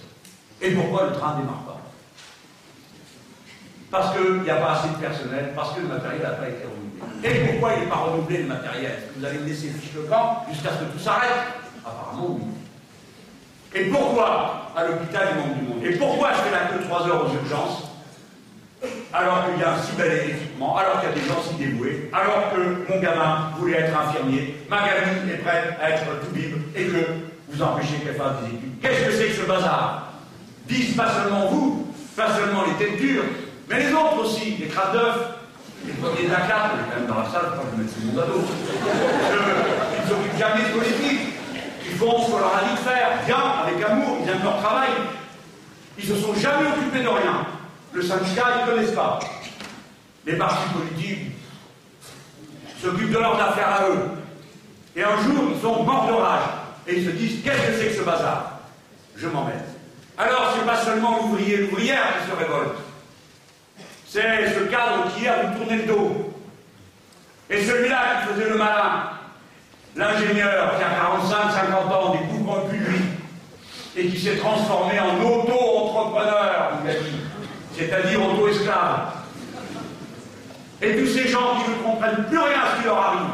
[0.60, 1.80] Et pourquoi le train ne démarre pas?
[3.90, 6.64] Parce qu'il n'y a pas assez de personnel, parce que le matériel n'a pas été
[6.64, 7.22] renouvelé.
[7.22, 9.02] Et pourquoi il n'est pas renouvelé le matériel?
[9.16, 11.30] Vous allez me laisser fiche le camp jusqu'à ce que tout s'arrête?
[11.86, 12.42] Apparemment, oui.
[13.74, 15.84] Et pourquoi à l'hôpital il manque du monde?
[15.84, 17.90] Et pourquoi je fais là que 3 heures aux urgences?
[19.14, 21.54] Alors qu'il y a un si bel équipement, alors qu'il y a des gens si
[21.54, 26.34] dévoués, alors que mon gamin voulait être infirmier, ma gamine est prête à être tout
[26.34, 27.06] libre et que
[27.48, 28.80] vous empêchez qu'elle fasse des études.
[28.82, 30.12] Qu'est-ce que c'est que ce bazar?
[30.66, 33.24] Disent pas seulement vous, pas seulement les têtes dures,
[33.68, 35.34] mais les autres aussi, les crânes d'œufs,
[35.86, 38.06] les premiers on est quand même dans la salle, je je vais mettre tout le
[38.06, 38.44] monde à dos.
[39.94, 41.20] Ils ne s'occupent jamais de politique.
[41.86, 44.58] Ils font ce qu'on leur a dit de faire, bien, avec amour, ils aiment leur
[44.58, 44.88] travail.
[45.98, 47.46] Ils ne se sont jamais occupés de rien.
[47.94, 49.20] Le syndicat, ils ne connaissent pas.
[50.26, 51.32] Les partis politiques
[52.82, 54.10] s'occupent de leurs affaires à eux.
[54.96, 56.42] Et un jour, ils sont morts de rage.
[56.88, 58.58] Et ils se disent, qu'est-ce que c'est que ce bazar?
[59.16, 59.62] Je m'emmène.
[60.18, 62.78] Alors, ce n'est pas seulement l'ouvrier et l'ouvrière qui se révoltent.
[64.08, 66.34] C'est ce cadre qui a vous tourné le dos.
[67.50, 69.10] Et celui-là qui faisait le malin,
[69.94, 73.02] l'ingénieur qui a 45, 50 ans, découvre un puits
[73.96, 75.73] et qui s'est transformé en auto-entrepreneur, il a dit,
[77.76, 79.12] c'est-à-dire auto-esclave.
[80.82, 83.30] Et tous ces gens qui ne comprennent plus rien à ce qui leur arrive,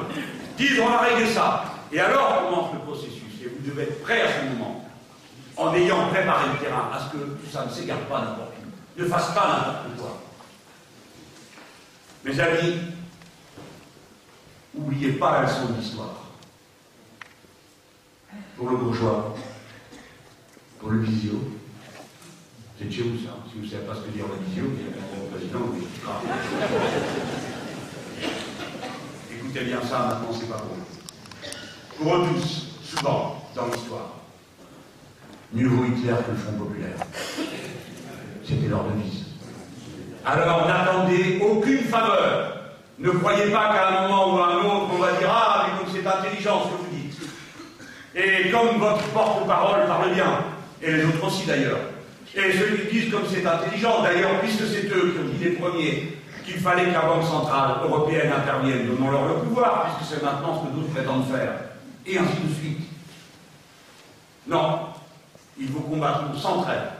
[0.56, 1.64] disent on va régler ça.
[1.92, 3.22] Et alors commence le processus.
[3.42, 4.84] Et vous devez être prêt à ce moment,
[5.56, 9.08] en ayant préparé le terrain, à ce que ça ne s'égare pas n'importe où, ne
[9.08, 10.20] fasse pas n'importe quoi.
[12.24, 12.80] Mes amis,
[14.74, 16.26] n'oubliez pas la leçon de l'histoire.
[18.56, 19.34] Pour le bourgeois,
[20.78, 21.40] pour le visio,
[22.80, 23.32] c'est chez vous ça.
[23.50, 25.58] Si vous ne savez pas ce que dire le visio, il y a le président
[25.58, 25.86] vous
[29.36, 32.02] Écoutez bien ça, maintenant c'est pas pour vous.
[32.02, 34.20] Pour eux tous, souvent, dans l'histoire,
[35.52, 36.96] mieux vaut Hitler que le Front populaire.
[38.44, 39.26] C'était leur devise.
[40.24, 42.56] Alors n'attendez aucune faveur.
[42.98, 45.78] Ne croyez pas qu'à un moment ou à un autre, on va dire Ah, mais
[45.78, 47.18] comme c'est intelligent ce que vous dites.
[48.14, 50.44] Et comme votre porte-parole parle bien,
[50.82, 51.78] et les autres aussi d'ailleurs,
[52.34, 55.50] et ceux qui disent comme c'est intelligent, d'ailleurs, puisque c'est eux qui ont dit les
[55.50, 60.62] premiers qu'il fallait que la Banque Centrale Européenne intervienne, donnons-leur le pouvoir, puisque c'est maintenant
[60.62, 61.52] ce que d'autres prétendent faire,
[62.06, 62.80] et ainsi de suite.
[64.46, 64.80] Non,
[65.58, 66.90] il faut combattre sans trêve.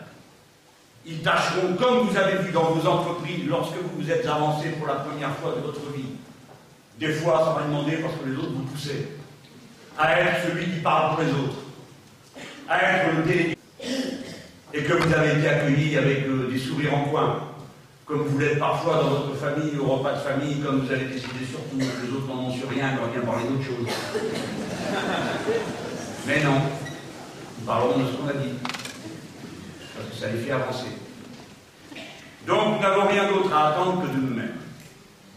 [1.06, 4.86] Ils tâcheront, comme vous avez vu dans vos entreprises, lorsque vous vous êtes avancé pour
[4.86, 6.10] la première fois de votre vie,
[6.98, 9.08] des fois ça va demander parce que les autres vous poussez,
[9.98, 11.56] à être celui qui parle pour les autres,
[12.68, 13.56] à être le délégué,
[14.72, 17.40] et que vous avez été accueilli avec euh, des sourires en coin,
[18.06, 21.44] comme vous l'êtes parfois dans votre famille, au repas de famille, comme vous avez décidé
[21.48, 23.86] surtout que les autres n'en ont sur rien, qu'on vient parler d'autre chose.
[26.26, 26.60] Mais non,
[27.58, 28.54] nous parlerons de ce qu'on a dit
[29.96, 30.86] parce que ça les fait avancer.
[32.46, 34.56] Donc nous n'avons rien d'autre à attendre que de nous-mêmes.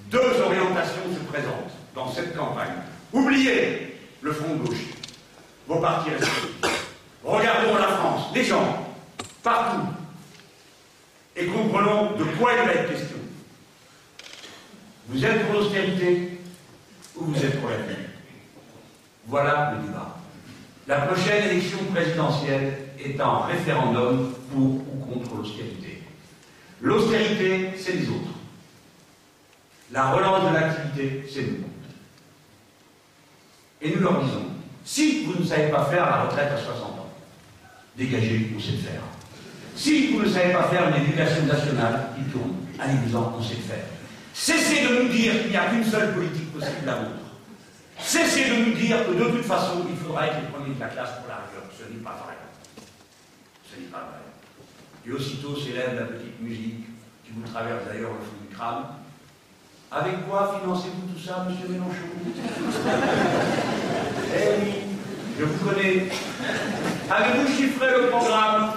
[0.09, 2.73] Deux orientations se présentent dans cette campagne.
[3.11, 4.77] Oubliez le front gauche,
[5.67, 6.87] vos partis respectifs.
[7.23, 8.82] Regardons la France, les gens,
[9.43, 9.87] partout,
[11.35, 13.17] et comprenons de quoi il va être question.
[15.09, 16.39] Vous êtes pour l'austérité
[17.15, 17.95] ou vous êtes pour la vie
[19.27, 20.17] Voilà le débat.
[20.87, 26.03] La prochaine élection présidentielle est un référendum pour ou contre l'austérité.
[26.81, 28.33] L'austérité, c'est les autres.
[29.91, 31.63] La relance de l'activité, c'est nous.
[33.81, 34.45] Et nous leur disons,
[34.85, 37.09] Si vous ne savez pas faire la retraite à 60 ans,
[37.95, 39.01] dégagez, on sait le faire.
[39.75, 43.61] Si vous ne savez pas faire une éducation nationale qui tourne, allez-vous-en, on sait le
[43.61, 43.85] faire.
[44.33, 47.09] Cessez de nous dire qu'il n'y a qu'une seule politique possible, la vôtre.
[47.99, 50.87] Cessez de nous dire que de toute façon, il faudra être les premiers de la
[50.87, 51.69] classe pour la rigueur.
[51.77, 52.35] Ce n'est pas vrai.
[53.69, 54.21] Ce n'est pas vrai.
[55.05, 56.85] Et aussitôt s'élève la petite musique
[57.25, 58.85] qui vous traverse d'ailleurs le fond du crâne.
[59.91, 62.09] Avec quoi financez-vous tout ça, monsieur Mélenchon?
[64.35, 64.73] Eh oui,
[65.37, 66.09] je vous connais.
[67.11, 68.71] Avez-vous chiffré le programme?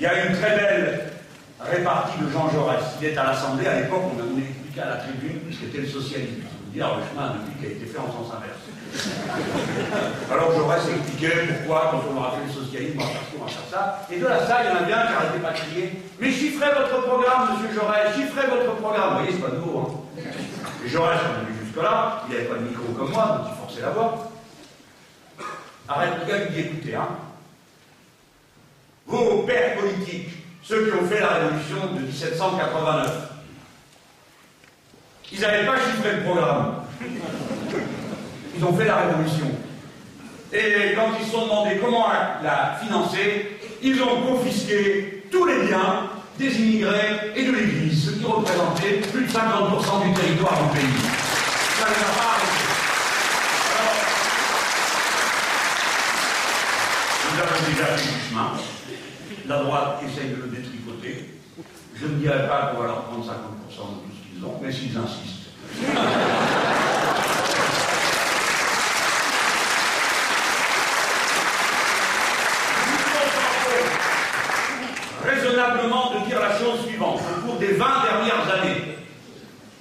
[0.00, 1.12] Il y a une très belle
[1.60, 2.80] répartie de Jean Jaurès.
[3.02, 5.88] Il est à l'Assemblée, à l'époque, on a expliqué à la tribune ce qu'était le
[5.88, 6.40] socialisme.
[6.40, 8.64] Vous dire le chemin depuis qui a été fait en sens inverse.
[10.32, 13.44] Alors Jaurès expliquait pourquoi, quand on aura fait le socialisme, on va faire ci, on
[13.44, 14.06] va faire ça.
[14.10, 16.32] Et de la salle, il y en a bien qui n'arrêtaient pas de crier Mais
[16.32, 19.08] chiffrez votre programme, monsieur Jaurès, chiffrez votre programme.
[19.10, 19.84] Vous voyez, c'est pas nouveau.
[19.84, 20.22] Hein.
[20.80, 23.56] Et Jaurès, on a vu jusque-là, il n'avait pas de micro comme moi, donc il
[23.60, 24.32] forçait la voix.
[25.86, 27.20] Arrête, le gars, il dit écoutez, hein.
[29.10, 30.28] Vos pères politiques,
[30.62, 33.30] ceux qui ont fait la révolution de 1789,
[35.32, 36.74] ils n'avaient pas chiffré le programme.
[38.56, 39.46] Ils ont fait la révolution.
[40.52, 42.08] Et quand ils se sont demandé comment
[42.42, 48.24] la financer, ils ont confisqué tous les biens des immigrés et de l'Église, ce qui
[48.24, 50.88] représentait plus de 50% du territoire du pays.
[51.78, 52.60] Ça ne va pas arrêté.
[57.32, 58.79] nous avons déjà fait du chemin.
[59.50, 61.28] La droite essaye de le détricoter.
[61.96, 64.70] Je ne dirais pas qu'on va leur prendre 50% de tout ce qu'ils ont, mais
[64.70, 65.50] s'ils insistent.
[75.24, 77.18] raisonnablement de dire la chose suivante.
[77.18, 78.98] Au cours des 20 dernières années,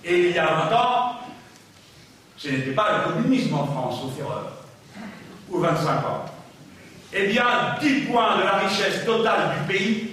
[0.03, 1.19] et il y a 20 ans,
[2.37, 4.51] ce n'était pas le communisme en France, au erreur,
[5.47, 6.38] ou 25 ans.
[7.11, 7.45] Eh bien,
[7.81, 10.11] 10 points de la richesse totale du pays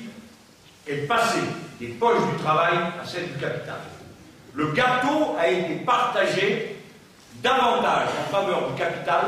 [0.88, 1.38] est passé
[1.78, 3.80] des poches du travail à celle du capital.
[4.54, 6.76] Le gâteau a été partagé
[7.42, 9.20] davantage en faveur du capital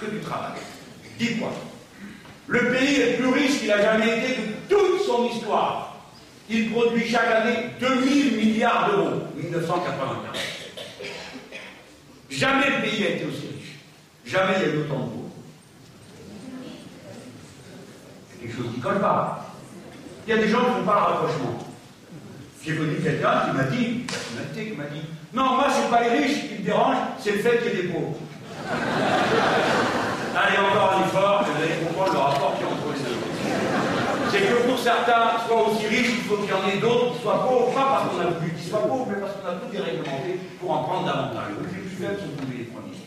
[0.00, 0.58] que du travail.
[1.18, 1.52] 10 points.
[2.48, 5.96] Le pays est plus riche qu'il n'a jamais été de toute son histoire.
[6.48, 10.40] Il produit chaque année 2000 milliards d'euros, 1995.
[12.30, 13.74] Jamais le pays a été aussi riche.
[14.24, 15.26] Jamais il y a eu autant de.
[18.30, 19.46] C'est quelque chose qui ne colle pas.
[20.26, 21.58] Il y a des gens qui ne font pas le rapprochement.
[22.64, 24.06] J'ai connu quelqu'un qui m'a dit,
[24.54, 27.38] qui m'a dit, non, moi, ce n'est pas les riches qui me dérangent, c'est le
[27.38, 28.16] fait qu'il y ait des pauvres.
[30.34, 33.20] Allez, encore un effort, vous allez comprendre le rapport qu'il y a entre les deux.
[34.30, 37.22] C'est que pour certains, soient aussi riches, il faut qu'il y en ait d'autres qui
[37.22, 39.70] soient pauvres, pas parce qu'on a voulu qu'ils soient pauvres, mais parce qu'on a tout
[39.70, 41.54] déréglementé pour en prendre davantage.
[41.70, 42.98] Plus faibles sont tombés les premiers.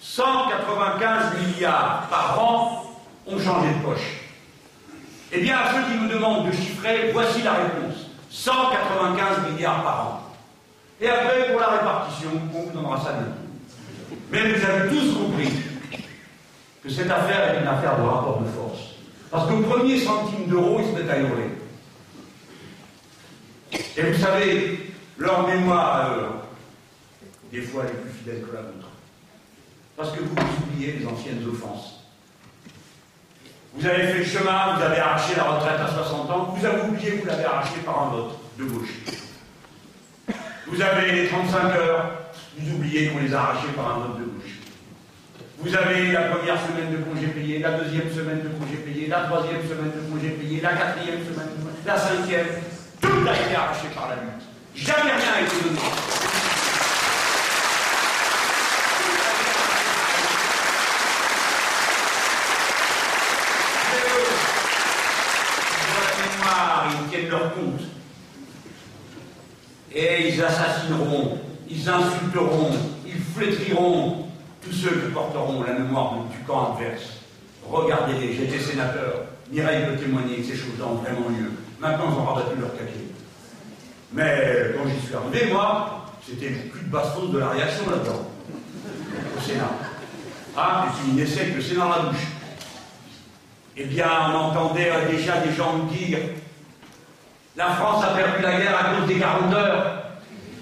[0.00, 2.91] 195 milliards par an
[3.26, 4.22] ont changé de poche.
[5.32, 8.06] Eh bien, à ceux qui nous demandent de chiffrer, voici la réponse.
[8.30, 10.22] 195 milliards par an.
[11.00, 14.18] Et après, pour la répartition, on vous donnera ça bientôt.
[14.30, 15.48] Mais vous avez tous compris
[16.82, 18.80] que cette affaire est une affaire de rapport de force.
[19.30, 21.50] Parce qu'au premier centime d'euro, ils se mettent à hurler.
[23.96, 26.26] Et vous savez, leur mémoire à eux,
[27.50, 28.88] des fois, elle est plus fidèle que la vôtre.
[29.96, 30.34] Parce que vous
[30.66, 32.01] oubliez les anciennes offenses.
[33.74, 36.82] Vous avez fait le chemin, vous avez arraché la retraite à 60 ans, vous avez
[36.82, 38.90] oublié vous l'avez arraché par un vote de gauche.
[40.66, 42.12] Vous avez les 35 heures,
[42.58, 44.52] vous oubliez qu'on les a arrachés par un vote de gauche.
[45.58, 49.20] Vous avez la première semaine de congé payé, la deuxième semaine de congé payé, la
[49.20, 52.46] troisième semaine de congé payé, la quatrième semaine de congé la cinquième.
[53.00, 54.44] Tout a été arraché par la lutte.
[54.74, 56.31] Jamais rien n'a été donné.
[66.90, 67.80] Ils tiennent leur compte.
[69.94, 71.38] Et ils assassineront,
[71.68, 72.70] ils insulteront,
[73.06, 74.26] ils flétriront
[74.62, 77.18] tous ceux qui porteront la mémoire du camp adverse.
[77.68, 81.52] Regardez-les, j'étais sénateur, Mireille peut témoigner que ces choses-là ont vraiment lieu.
[81.78, 82.92] Maintenant, ils ont rabattu leur caquet.
[84.12, 88.30] Mais quand j'y suis arrivé, moi, c'était plus de basse de la réaction là-dedans,
[89.36, 89.70] au Sénat.
[90.56, 90.86] Ah,
[91.18, 92.26] essaie que c'est dans la bouche.
[93.76, 96.18] Eh bien, on entendait déjà des gens me dire
[97.56, 100.02] la France a perdu la guerre à cause des 40 heures.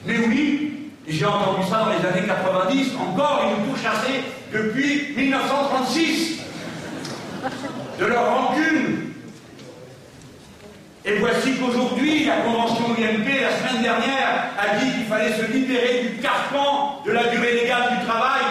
[0.06, 4.22] Mais oui, j'ai entendu ça dans les années 90, encore ils nous pourchassaient
[4.52, 6.40] depuis 1936
[7.98, 9.12] de leur rancune.
[11.04, 16.02] Et voici qu'aujourd'hui, la Convention UMP, la semaine dernière, a dit qu'il fallait se libérer
[16.02, 18.42] du carcan de la durée légale du travail.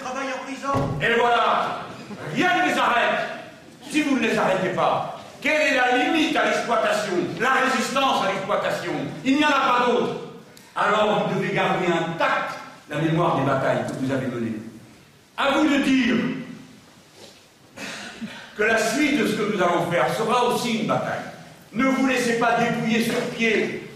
[0.00, 0.88] travaillent en prison.
[1.02, 1.82] Et voilà,
[2.34, 3.28] rien ne les arrête.
[3.90, 7.12] Si vous ne les arrêtez pas, quelle est la limite à l'exploitation?
[7.40, 8.92] La résistance à l'exploitation
[9.24, 10.14] Il n'y en a pas d'autre.
[10.76, 14.56] Alors vous devez garder intacte la mémoire des batailles que vous avez menées.
[15.36, 16.16] À vous de dire
[18.56, 21.24] que la suite de ce que nous allons faire sera aussi une bataille.
[21.72, 23.88] Ne vous laissez pas dépouiller sur pied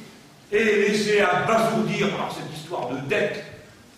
[0.51, 3.45] et laisser abasourdir par cette histoire de dette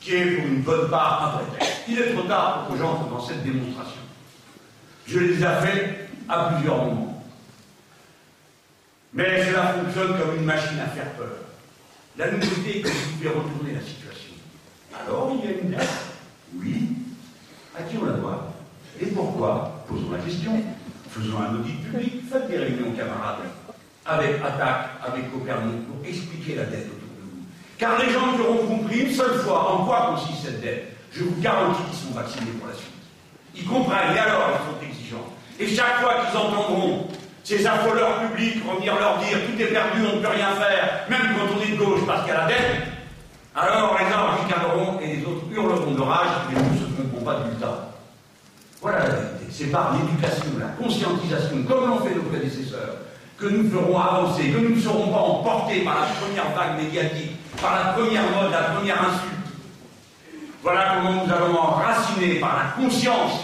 [0.01, 1.83] qui est pour une bonne part un prétexte.
[1.89, 4.01] Il est trop tard pour que j'entre dans cette démonstration.
[5.07, 7.16] Je les ai fait à plusieurs moments.
[9.17, 11.39] Mais cela fonctionne comme une machine à faire peur.
[12.19, 14.35] La nouveauté est que vous pouvez retourner la situation.
[14.95, 15.89] Alors, il y a une dette.
[16.55, 16.89] Oui.
[17.79, 18.53] À qui on la doit
[19.01, 19.85] Et pourquoi?
[19.89, 20.63] Posons la question.
[21.11, 22.25] Faisons un audit public.
[22.31, 23.49] Faites des réunions, camarades
[24.05, 27.43] avec Attaque, avec Copernic, pour expliquer la dette autour de vous.
[27.79, 31.25] Car les gens qui auront compris une seule fois en quoi consiste cette dette, je
[31.25, 32.87] vous garantis qu'ils sont vaccinés pour la suite.
[33.57, 35.33] Ils comprennent, et alors ils sont exigeants.
[35.59, 37.09] Et chaque fois qu'ils entendront
[37.47, 41.37] ces affoleurs publics revenir leur dire tout est perdu, on ne peut rien faire, même
[41.37, 42.83] quand on est de gauche parce qu'il y a la dette,
[43.55, 47.25] alors les uns ricaneront et les autres hurleront de rage, mais nous ne se tromperons
[47.25, 47.93] pas du temps.
[48.83, 49.47] Voilà la vérité.
[49.49, 52.97] C'est par l'éducation, la conscientisation, comme l'ont fait nos prédécesseurs,
[53.39, 57.37] que nous ferons avancer, que nous ne serons pas emportés par la première vague médiatique,
[57.63, 59.55] par la première mode, la première insulte.
[60.65, 63.39] Voilà comment nous allons enraciner par la conscience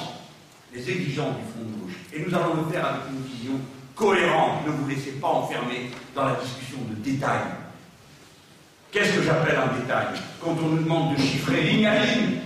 [0.74, 1.98] les exigences du front de gauche.
[2.12, 3.60] Et nous allons le faire avec une vision
[3.94, 4.66] cohérente.
[4.66, 7.40] Ne vous laissez pas enfermer dans la discussion de détails.
[8.90, 10.06] Qu'est-ce que j'appelle un détail
[10.40, 12.38] Quand on nous demande de chiffrer ligne à ligne,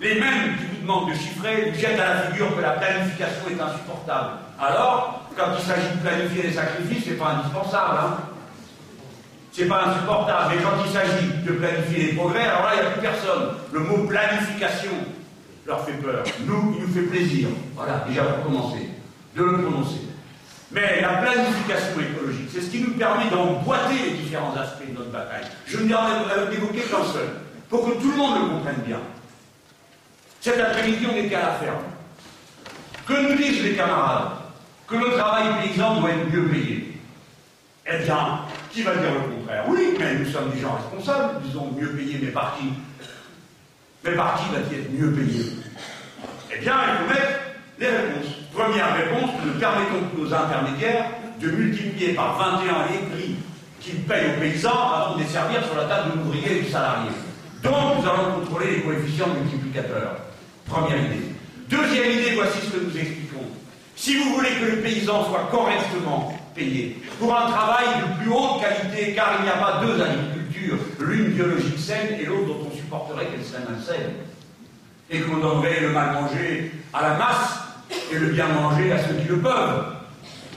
[0.00, 3.42] les mêmes qui vous demandent de chiffrer vous jettent à la figure que la planification
[3.50, 4.30] est insupportable.
[4.60, 7.98] Alors, quand il s'agit de planifier les sacrifices, c'est pas indispensable.
[7.98, 8.16] Hein
[9.52, 10.54] c'est pas insupportable.
[10.54, 13.48] Mais quand il s'agit de planifier les progrès, alors là, il n'y a plus personne.
[13.72, 14.92] Le mot planification
[15.66, 16.24] leur fait peur.
[16.46, 17.48] Nous, il nous fait plaisir.
[17.76, 18.88] Voilà, déjà pour commencer,
[19.34, 20.00] de le prononcer.
[20.70, 25.10] Mais la planification écologique, c'est ce qui nous permet d'emboîter les différents aspects de notre
[25.10, 25.44] bataille.
[25.66, 27.28] Je ne ai évoquer qu'un seul,
[27.68, 29.00] pour que tout le monde le comprenne bien.
[30.40, 31.84] Cet après-midi, on était à la ferme.
[33.06, 34.32] Que nous disent les camarades
[34.86, 37.00] Que le travail paysan doit être mieux payé?
[37.86, 39.64] Eh bien, qui va dire le contraire?
[39.68, 42.72] Oui, mais nous sommes des gens responsables, disons mieux payé, mais par qui?
[44.04, 45.44] Mais par qui va-t-il être mieux payé?
[46.54, 47.40] Eh bien, il faut mettre
[47.78, 48.41] les réponses.
[48.54, 51.06] Première réponse, nous permettons aux intermédiaires
[51.40, 53.36] de multiplier par 21 les prix
[53.80, 56.70] qu'ils payent aux paysans avant de les servir sur la table de l'ouvrier et du
[56.70, 57.10] salarié.
[57.62, 60.16] Donc, nous allons contrôler les coefficients multiplicateurs.
[60.66, 61.32] Première idée.
[61.68, 63.46] Deuxième idée, voici ce que nous expliquons.
[63.96, 68.60] Si vous voulez que le paysan soit correctement payé pour un travail de plus haute
[68.60, 72.76] qualité, car il n'y a pas deux agricultures, l'une biologique saine et l'autre dont on
[72.76, 74.12] supporterait qu'elle serait malsaine,
[75.10, 77.71] et qu'on donnerait le mal manger à la masse
[78.12, 79.96] et le bien manger à ceux qui le peuvent.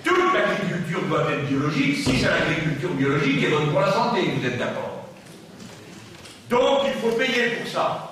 [0.04, 4.46] Toute l'agriculture doit être biologique si c'est l'agriculture biologique et bonne pour la santé, vous
[4.46, 5.08] êtes d'accord
[6.50, 8.12] Donc il faut payer pour ça.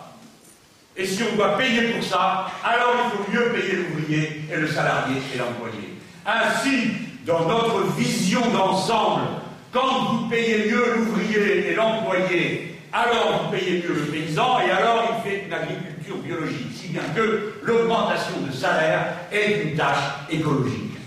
[0.95, 4.67] Et si on doit payer pour ça, alors il faut mieux payer l'ouvrier et le
[4.67, 5.97] salarié et l'employé.
[6.26, 6.91] Ainsi,
[7.26, 9.24] dans notre vision d'ensemble,
[9.71, 15.03] quand vous payez mieux l'ouvrier et l'employé, alors vous payez mieux le paysan et alors
[15.09, 20.97] il fait une agriculture biologique, si bien que l'augmentation de salaire est une tâche écologique.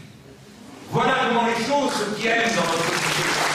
[0.91, 3.47] Voilà comment les choses se tiennent dans notre société.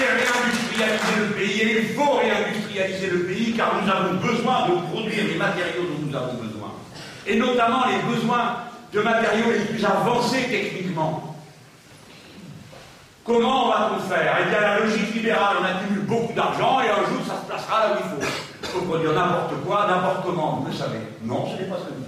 [0.00, 5.24] réindustrialiser le pays et il faut réindustrialiser le pays car nous avons besoin de produire
[5.28, 6.72] les matériaux dont nous avons besoin.
[7.26, 8.56] Et notamment les besoins
[8.92, 11.29] de matériaux les plus avancés techniquement.
[13.30, 14.38] Comment va-t-on faire?
[14.40, 17.86] Eh bien, la logique libérale, on accumule beaucoup d'argent et un jour, ça se placera
[17.86, 18.32] là où il faut.
[18.60, 20.98] Il faut produire n'importe quoi, n'importe comment, vous le savez.
[21.22, 22.06] Non, ce n'est pas ce que nous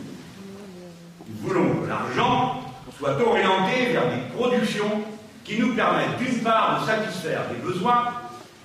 [1.47, 1.61] voulons.
[1.61, 2.63] Nous voulons que l'argent
[2.99, 5.05] soit orienté vers des productions
[5.45, 8.15] qui nous permettent d'une part de satisfaire les besoins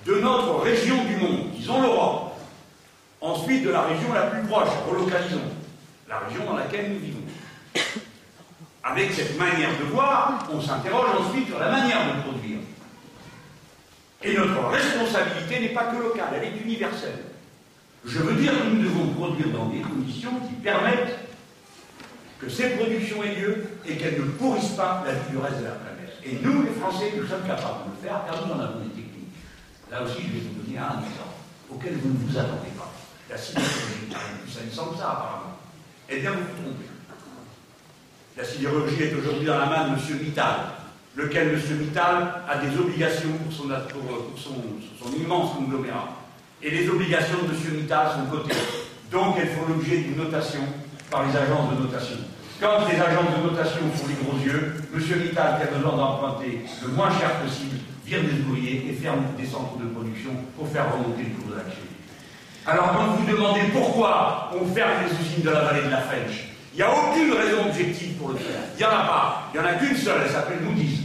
[0.04, 2.32] de notre région du monde, disons l'Europe,
[3.20, 5.38] ensuite de la région la plus proche, relocalisons,
[6.08, 7.20] la région dans laquelle nous vivons.
[8.90, 12.58] Avec cette manière de voir, on s'interroge ensuite sur la manière de produire.
[14.22, 17.18] Et notre responsabilité n'est pas que locale, elle est universelle.
[18.04, 21.18] Je veux dire que nous devons produire dans des conditions qui permettent
[22.40, 26.16] que ces productions aient lieu et qu'elles ne pourrissent pas la vie de la planète.
[26.24, 28.88] Et nous, les Français, nous sommes capables de le faire car nous en avons des
[28.90, 29.34] techniques.
[29.90, 31.36] Là aussi, je vais vous donner un exemple
[31.70, 32.90] auquel vous ne vous attendez pas.
[33.28, 34.08] La sidérurgie,
[34.48, 35.58] ça me semble ça apparemment.
[36.08, 36.97] Eh bien, vous vous trompez.
[38.38, 40.18] La sidérurgie est aujourd'hui dans la main de M.
[40.22, 40.54] Mittal,
[41.16, 41.78] lequel M.
[41.80, 46.10] Mittal a des obligations pour son, immense conglomérat.
[46.62, 47.82] Et les obligations de M.
[47.82, 48.54] Mittal sont cotées.
[49.10, 50.60] Donc elles font l'objet d'une notation
[51.10, 52.18] par les agences de notation.
[52.60, 55.20] Quand les agences de notation font les gros yeux, M.
[55.20, 59.46] Mittal, qui a besoin d'emprunter le moins cher possible, vire des ouvriers et ferme des
[59.46, 61.88] centres de production pour faire remonter le cours de l'activité.
[62.64, 66.47] Alors quand vous demandez pourquoi on ferme les usines de la vallée de la French,
[66.72, 68.60] il n'y a aucune raison objective pour le faire.
[68.74, 69.50] Il n'y en a pas.
[69.52, 71.00] Il n'y en a qu'une seule, elle s'appelle Moody's.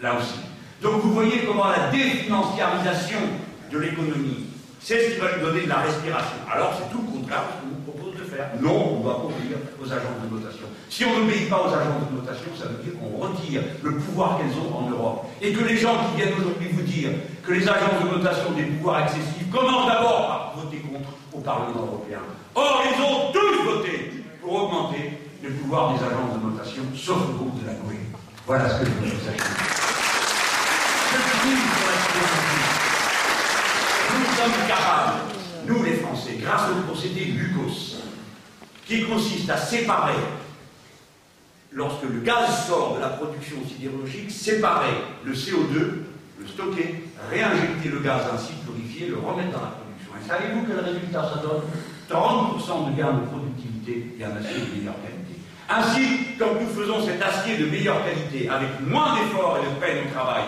[0.00, 0.34] Là aussi.
[0.82, 3.20] Donc vous voyez comment la définanciarisation
[3.70, 4.46] de l'économie,
[4.80, 6.36] c'est ce qui va lui donner de la respiration.
[6.52, 8.50] Alors c'est tout le contraire de ce qu'on vous propose de faire.
[8.60, 10.66] Non, on va obéir aux agences de notation.
[10.90, 14.38] Si on n'obéit pas aux agences de notation, ça veut dire qu'on retire le pouvoir
[14.38, 15.26] qu'elles ont en Europe.
[15.40, 17.10] Et que les gens qui viennent aujourd'hui vous dire
[17.46, 21.38] que les agences de notation ont des pouvoirs excessifs commencent d'abord par voter contre au
[21.38, 22.18] Parlement européen.
[22.54, 24.11] Or, ils ont tous voté
[24.42, 28.10] pour augmenter le pouvoir des agences de notation, sauf le groupe de la GUE.
[28.46, 29.40] Voilà ce que je veux vous sachiez.
[34.18, 35.18] Nous sommes capables,
[35.66, 37.98] nous les Français, grâce au procédé Lucos,
[38.86, 40.18] qui consiste à séparer
[41.70, 44.92] lorsque le gaz sort de la production sidérurgique, séparer
[45.24, 45.74] le CO2,
[46.40, 50.12] le stocker, réinjecter le gaz ainsi purifié, le remettre dans la production.
[50.20, 51.62] Et savez-vous quel résultat ça donne?
[52.10, 55.40] 30% de gain de productivité et un acier de meilleure qualité.
[55.68, 60.06] Ainsi, comme nous faisons cet acier de meilleure qualité avec moins d'efforts et de peine
[60.06, 60.44] au travail,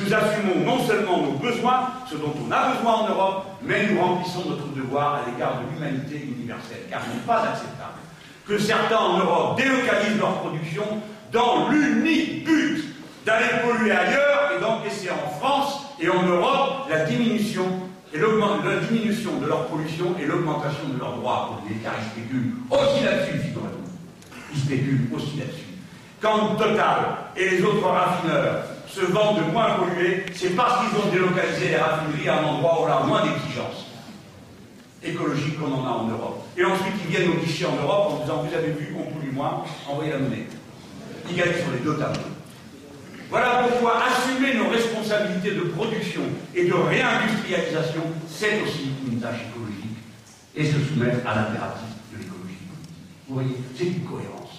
[0.00, 4.00] nous assumons non seulement nos besoins, ce dont on a besoin en Europe, mais nous
[4.00, 7.98] remplissons notre devoir à l'égard de l'humanité universelle, car il n'est pas acceptable
[8.46, 10.84] que certains en Europe délocalisent leur production
[11.32, 12.84] dans l'unique but
[13.24, 17.64] d'aller polluer ailleurs et d'encaisser en France et en Europe la diminution,
[18.12, 22.52] et la diminution de leur pollution et l'augmentation de leurs droits polluer, car ils spéculent
[22.70, 24.52] aussi là-dessus, figurez-vous.
[24.52, 25.66] Ils spéculent aussi là-dessus.
[26.20, 31.12] Quand Total et les autres raffineurs se vendent de moins polluer, c'est parce qu'ils ont
[31.12, 33.86] délocalisé les raffineries à un endroit où on a moins d'exigences
[35.02, 36.44] écologique qu'on en a en Europe.
[36.56, 39.32] Et ensuite, ils viennent au guichet en Europe en disant Vous avez vu, on pollue
[39.32, 40.46] moins, envoyez la monnaie.
[41.30, 42.20] Ils gagnent sur les deux tableaux.
[43.30, 46.22] Voilà pourquoi assumer nos responsabilités de production
[46.52, 49.96] et de réindustrialisation, c'est aussi une tâche écologique
[50.56, 52.58] et se soumettre à l'impératif de l'écologie
[53.28, 54.58] Vous voyez, c'est une cohérence.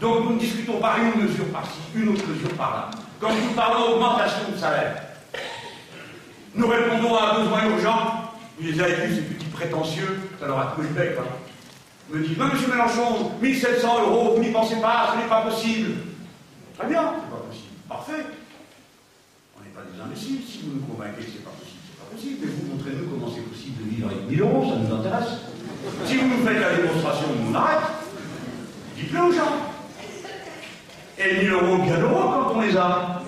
[0.00, 2.90] Donc nous ne discutons pas une mesure par-ci, une autre mesure par-là.
[3.20, 5.02] Quand nous parlons d'augmentation de salaire,
[6.54, 8.30] nous répondons à un besoin urgent.
[8.58, 11.16] Vous les avez vus, ces petits prétentieux, ça leur a trouvé le bec.
[11.18, 11.24] Hein.
[12.08, 15.94] Me dit, non, monsieur Mélenchon, 1700 euros, vous n'y pensez pas, ce n'est pas possible.
[16.78, 17.65] Très bien, c'est pas possible.
[17.88, 18.26] Parfait.
[19.56, 20.40] On n'est pas des imbéciles.
[20.46, 22.38] Si vous nous convainquez que c'est pas possible, c'est pas possible.
[22.42, 25.32] Mais vous montrez-nous comment c'est possible de vivre avec 1000 euros, ça nous intéresse.
[26.04, 27.86] Si vous nous faites la démonstration, on arrête.
[28.96, 29.56] Dites-le aux gens.
[31.18, 33.22] Et 1000 euros, bien euros quand on les a.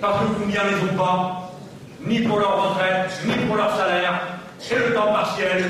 [0.00, 1.52] Parce que combien les ont pas?
[2.04, 4.38] Ni pour leur retraite, ni pour leur salaire,
[4.70, 5.64] et le temps partiel.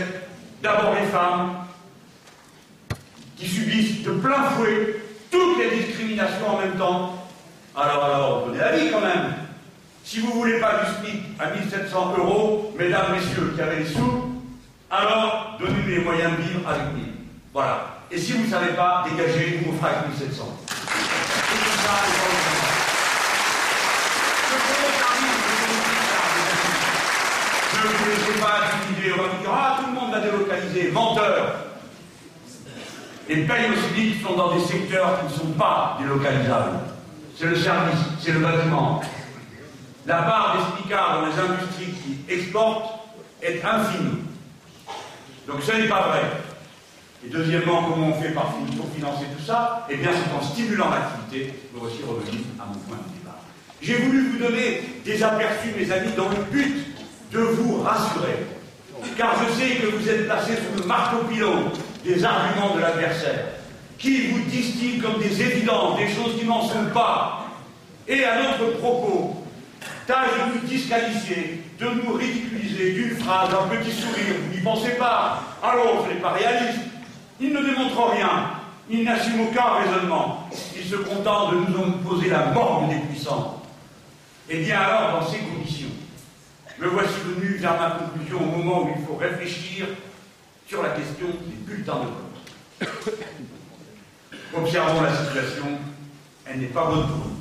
[0.62, 1.56] D'abord les femmes,
[3.36, 4.96] qui subissent de plein fouet
[5.30, 7.23] toutes les discriminations en même temps.
[7.76, 9.34] Alors, alors, donnez la vie quand même.
[10.04, 13.86] Si vous ne voulez pas du SMIC à 1700 euros, mesdames, messieurs qui avez les
[13.86, 14.32] sous,
[14.90, 17.04] alors donnez les moyens de vivre avec 1000.
[17.52, 17.86] Voilà.
[18.12, 20.44] Et si vous ne savez pas, dégagez, vous fera avec 1700.
[27.72, 30.92] Je ne vous laissez pas intimider, on va dire, ah, tout le monde va délocaliser,
[30.92, 31.54] menteur.
[33.28, 36.93] Les payes au sont dans des secteurs qui ne sont pas délocalisables.
[37.36, 39.00] C'est le service, c'est le bâtiment.
[40.06, 43.00] La part des SMICAR dans les industries qui exportent
[43.42, 44.26] est infime.
[45.46, 46.22] Donc ce n'est pas vrai.
[47.26, 48.44] Et deuxièmement, comment on fait pour
[48.94, 49.86] financer tout ça?
[49.90, 53.40] Eh bien, c'est en stimulant l'activité, pour aussi revenir à mon point de départ.
[53.80, 56.94] J'ai voulu vous donner des aperçus, mes amis, dans le but
[57.32, 58.46] de vous rassurer.
[59.16, 61.72] Car je sais que vous êtes placés sous le marteau-pilon
[62.04, 63.46] des arguments de l'adversaire,
[63.98, 67.46] qui vous distillent comme des évidences, des choses qui n'en sont pas.
[68.06, 69.44] Et à notre propos,
[70.06, 74.92] tâche de nous disqualifier, de nous ridiculiser d'une phrase, un petit sourire, vous n'y pensez
[74.92, 76.80] pas, alors ce n'est pas réaliste.
[77.40, 78.50] Il ne démontre rien,
[78.90, 83.62] il n'assume aucun raisonnement, il se contente de nous poser la morgue des puissants.
[84.48, 85.88] Eh bien alors, dans ces conditions,
[86.78, 89.86] me voici venu vers ma conclusion au moment où il faut réfléchir
[90.68, 93.18] sur la question des bulletins de vote.
[94.56, 95.64] Observons la situation,
[96.46, 97.36] elle n'est pas bonne pour nous.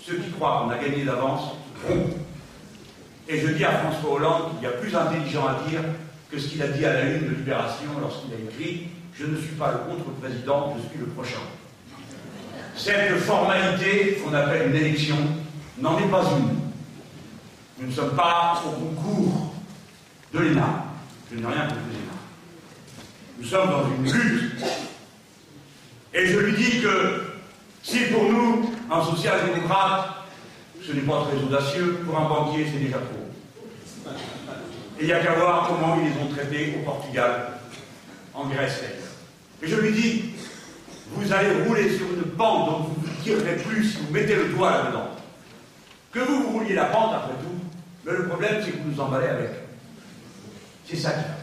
[0.00, 1.52] Ceux qui croient qu'on a gagné d'avance
[1.84, 2.16] trompent.
[3.28, 5.80] Et je dis à François Hollande qu'il y a plus intelligent à dire
[6.30, 9.36] que ce qu'il a dit à la une de Libération lorsqu'il a écrit Je ne
[9.36, 11.40] suis pas le contre-président, je suis le prochain.
[12.74, 15.16] Cette formalité qu'on appelle une élection
[15.78, 16.58] n'en est pas une.
[17.80, 19.52] Nous ne sommes pas au concours
[20.32, 20.84] de l'ENA.
[21.30, 22.16] Je n'ai rien contre l'ENA.
[23.38, 24.87] Nous sommes dans une lutte.
[26.18, 27.22] Et je lui dis que
[27.80, 30.08] si pour nous, un social-démocrate,
[30.84, 34.12] ce n'est pas très audacieux, pour un banquier, c'est déjà trop.
[34.98, 37.52] Et il n'y a qu'à voir comment ils les ont traités au Portugal,
[38.34, 38.82] en Grèce
[39.62, 40.24] Et je lui dis,
[41.12, 44.48] vous allez rouler sur une pente dont vous ne tirerez plus si vous mettez le
[44.48, 45.10] doigt là-dedans.
[46.10, 47.64] Que vous, vous rouliez la pente après tout,
[48.04, 49.50] mais le problème c'est que vous nous emballez avec.
[50.84, 51.37] C'est ça qui.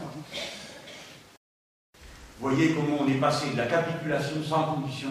[2.40, 5.08] Voyez comment on est passé de la capitulation sans condition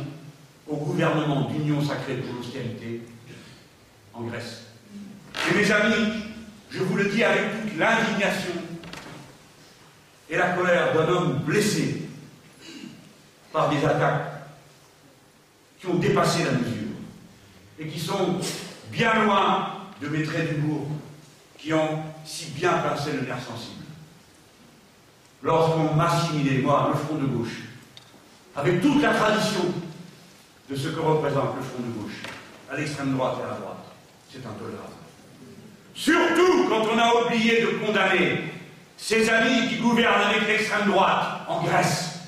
[0.67, 3.01] au gouvernement d'union sacrée pour l'austérité
[4.13, 4.65] en Grèce.
[5.49, 6.23] Et mes amis,
[6.69, 8.53] je vous le dis avec toute l'indignation
[10.29, 12.03] et la colère d'un homme blessé
[13.51, 14.31] par des attaques
[15.79, 16.95] qui ont dépassé la mesure
[17.79, 18.39] et qui sont
[18.91, 19.69] bien loin
[20.01, 20.87] de mes traits d'humour
[21.57, 23.84] qui ont si bien placé le nerf sensible.
[25.45, 27.61] Lorsqu'on m'assimilait, moi, le front de gauche,
[28.55, 29.65] avec toute la tradition
[30.67, 32.23] de ce que représente le front de gauche,
[32.71, 33.85] à l'extrême droite et à la droite,
[34.27, 34.89] c'est intolérable.
[35.93, 38.53] Surtout quand on a oublié de condamner
[38.97, 42.21] ses amis qui gouvernent avec l'extrême droite en Grèce.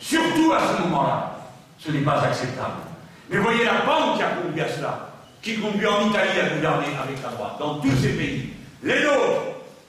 [0.00, 1.38] Surtout à ce moment-là,
[1.78, 2.82] ce n'est pas acceptable.
[3.30, 6.86] Mais voyez la pente qui a conduit à cela, qui conduit en Italie à gouverner
[7.00, 8.48] avec la droite, dans tous ces pays.
[8.82, 9.42] Les nôtres,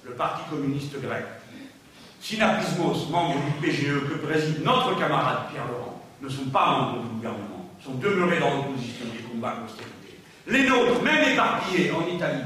[0.03, 1.26] le Parti communiste grec,
[2.22, 7.09] Synapismos, membre du PGE que préside notre camarade Pierre Laurent, ne sont pas membres du
[7.15, 10.20] gouvernement, sont demeurés dans l'opposition et combattent l'austérité.
[10.47, 12.43] Les nôtres, même éparpillés en Italie,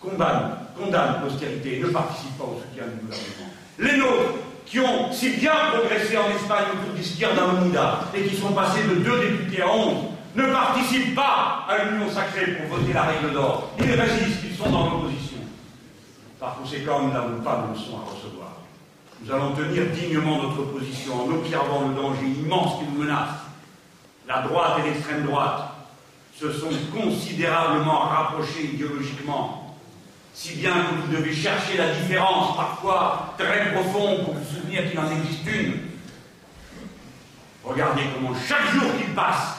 [0.00, 3.50] condamnent, condamnent l'austérité et ne participent pas au soutien du gouvernement.
[3.78, 8.52] Les nôtres, qui ont si bien progressé en Espagne autour d'Izquierda Unida et qui sont
[8.52, 10.04] passés de deux députés à onze,
[10.36, 13.70] ne participent pas à l'union sacrée pour voter la règle d'or.
[13.80, 15.38] Ils résistent, ils sont dans l'opposition.
[16.38, 18.49] Par conséquent, nous n'avons pas de leçons à recevoir.
[19.22, 23.28] Nous allons tenir dignement notre position en observant le danger immense qui nous menace.
[24.26, 25.72] La droite et l'extrême droite
[26.34, 29.76] se sont considérablement rapprochés idéologiquement,
[30.32, 34.98] si bien que vous devez chercher la différence, parfois très profonde, pour vous souvenir qu'il
[34.98, 35.74] en existe une.
[37.62, 39.56] Regardez comment chaque jour qu'il passe,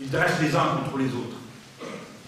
[0.00, 1.36] ils dressent les uns contre les autres.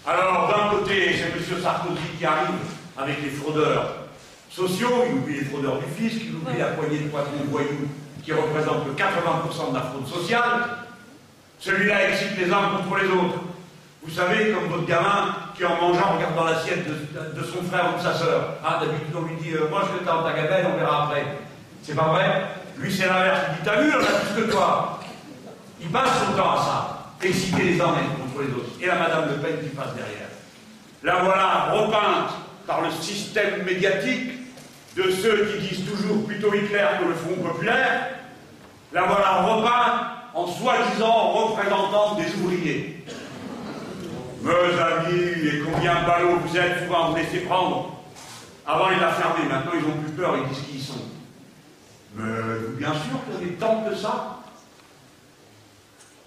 [0.05, 1.61] Alors, d'un côté, c'est M.
[1.63, 2.55] Sarkozy qui arrive
[2.97, 4.00] avec les fraudeurs
[4.51, 7.87] sociaux, il oublie les fraudeurs du fisc, il oublie la poignée de patrons voyous
[8.23, 10.61] qui représente 80% de la fraude sociale.
[11.59, 13.39] Celui-là excite les uns contre les autres.
[14.03, 17.97] Vous savez, comme votre gamin qui, en mangeant, regarde dans l'assiette de, son frère ou
[17.97, 18.55] de sa sœur.
[18.63, 21.25] Ah, d'habitude, on lui dit euh, Moi, je vais dans ta gabelle, on verra après.
[21.83, 22.45] C'est pas vrai?
[22.77, 23.41] Lui, c'est l'inverse.
[23.49, 24.99] Il dit T'as vu, on a plus que toi.
[25.79, 28.71] Il passe son temps à ça exciter les uns contre les autres.
[28.81, 30.29] Et la Madame Le Pen qui passe derrière.
[31.03, 32.31] La voilà repeinte
[32.65, 34.40] par le système médiatique
[34.95, 38.09] de ceux qui disent toujours plutôt Hitler que le Front populaire.
[38.93, 43.05] La voilà repeinte en soi-disant représentant des ouvriers.
[44.41, 47.95] Mes amis, et combien ballots vous êtes, souvent vous laissez prendre.
[48.65, 50.93] Avant, il a fermé, maintenant ils ont plus peur, ils disent qui ils sont.
[52.15, 54.39] Mais bien sûr qu'on est tant que ça.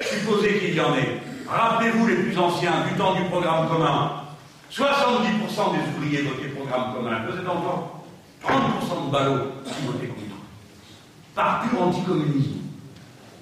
[0.00, 1.20] Supposez qu'il y en ait.
[1.46, 4.22] Rappelez-vous les plus anciens du temps du programme commun.
[4.72, 7.20] 70% des ouvriers votaient programme commun.
[7.28, 7.93] Vous êtes encore
[8.46, 10.20] 30% de ballots qui votaient contre.
[11.34, 12.60] Par pur anticommunisme.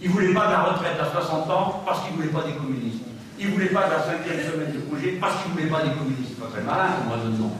[0.01, 2.43] Ils ne voulaient pas de la retraite à 60 ans parce qu'ils ne voulaient pas
[2.47, 3.05] des communistes.
[3.39, 5.83] Ils ne voulaient pas de la cinquième semaine de congé parce qu'ils ne voulaient pas
[5.83, 6.39] des communistes.
[6.41, 7.57] Pas très malin comme raisonnement.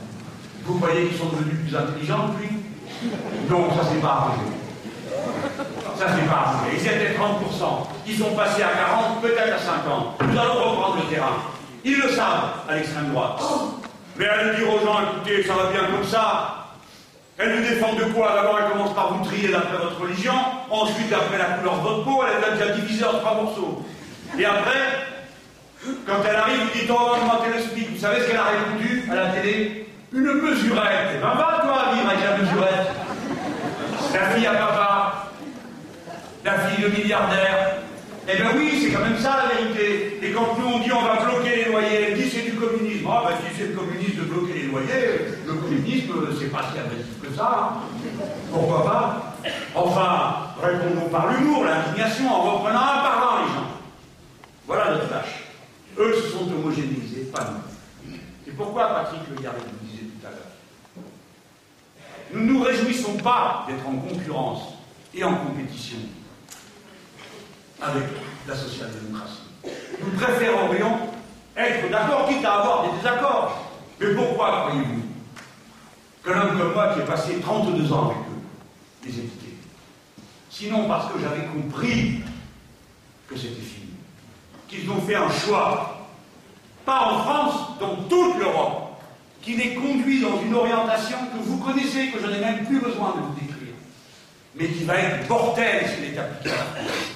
[0.65, 2.55] Vous croyez qu'ils sont devenus plus intelligents depuis
[3.49, 4.63] Non, ça c'est pas arrivé.
[5.97, 6.77] Ça, c'est pas arrivé.
[6.79, 7.87] Ils étaient 30%.
[8.07, 10.21] Ils sont passés à 40, peut-être à 50.
[10.21, 11.37] Nous allons reprendre le terrain.
[11.85, 13.41] Ils le savent, à l'extrême droite.
[14.17, 16.62] Mais allez dire aux gens, écoutez, ça va bien comme ça.
[17.37, 20.33] Elle nous défend de quoi D'abord, elle commence par vous trier d'après votre religion.
[20.69, 23.83] Ensuite, d'après la couleur de votre peau, elle a déjà divisé en trois morceaux.
[24.37, 25.07] Et après,
[26.05, 27.95] quand elle arrive, vous dites, on va augmenter le SMIC.
[27.95, 29.87] Vous savez ce qu'elle a répondu à la télé?
[30.13, 31.09] Une mesurette.
[31.15, 32.89] Eh ben, va, toi, vivre avec la mesurette.
[34.13, 35.31] La fille à papa,
[36.45, 37.77] la fille de milliardaire.
[38.29, 40.19] Eh bien oui, c'est quand même ça la vérité.
[40.21, 42.42] Et quand nous on dit on va bloquer les loyers, elle dit c'est.
[43.05, 46.79] Ah ben si c'est le communisme de bloquer les loyers, le communisme c'est pas si
[46.79, 47.73] agressif que ça.
[48.51, 49.35] Pourquoi pas?
[49.75, 53.67] Enfin, répondons par l'humour, l'indignation, en reprenant un par un les gens.
[54.67, 55.43] Voilà notre tâche.
[55.97, 58.15] Eux se sont homogénéisés, pas nous.
[58.45, 61.05] C'est pourquoi Patrick Le Garret nous disait tout à l'heure.
[62.33, 64.75] Nous ne nous réjouissons pas d'être en concurrence
[65.13, 65.97] et en compétition
[67.81, 68.03] avec
[68.47, 69.41] la social-démocratie.
[70.01, 71.12] Nous préférerions
[71.55, 73.57] être d'accord, quitte à avoir des désaccords.
[73.99, 75.03] Mais pourquoi croyez-vous
[76.23, 79.57] qu'un homme comme moi, qui est passé 32 ans avec eux, les quittés?
[80.49, 82.21] Sinon parce que j'avais compris
[83.27, 83.91] que c'était fini.
[84.67, 86.07] Qu'ils ont fait un choix,
[86.85, 89.01] pas en France, dans toute l'Europe,
[89.41, 93.11] qui les conduit dans une orientation que vous connaissez, que je n'ai même plus besoin
[93.11, 93.73] de vous décrire,
[94.55, 97.12] mais qui va être mortelle est à la France.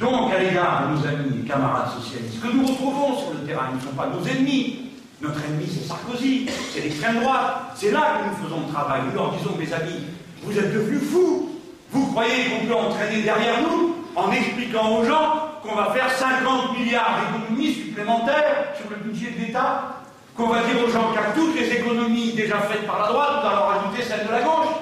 [0.00, 3.68] Donc, à l'égard de nos amis et camarades socialistes, que nous retrouvons sur le terrain,
[3.72, 4.90] ils ne sont pas nos ennemis.
[5.22, 7.72] Notre ennemi, c'est Sarkozy, c'est l'extrême droite.
[7.74, 9.00] C'est là que nous faisons le travail.
[9.08, 10.04] Nous leur disons, mes amis,
[10.42, 11.48] vous êtes devenus fous.
[11.90, 16.78] Vous croyez qu'on peut entraîner derrière nous en expliquant aux gens qu'on va faire 50
[16.78, 20.02] milliards d'économies supplémentaires sur le budget de l'État
[20.36, 23.48] Qu'on va dire aux gens qu'à toutes les économies déjà faites par la droite, nous
[23.48, 24.74] allons rajouter celles de la gauche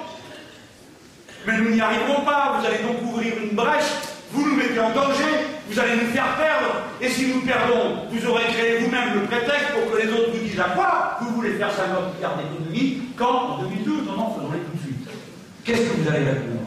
[1.47, 2.57] Mais nous n'y arriverons pas.
[2.59, 6.35] Vous allez donc ouvrir une brèche vous nous mettez en danger, vous allez nous faire
[6.35, 10.31] perdre, et si nous perdons, vous aurez créé vous-même le prétexte pour que les autres
[10.31, 14.35] vous disent à quoi vous voulez faire 50 milliards d'économies, quand en 2012, non, non,
[14.35, 15.07] faisons-les tout de suite.
[15.63, 16.61] Qu'est-ce que vous allez répondre?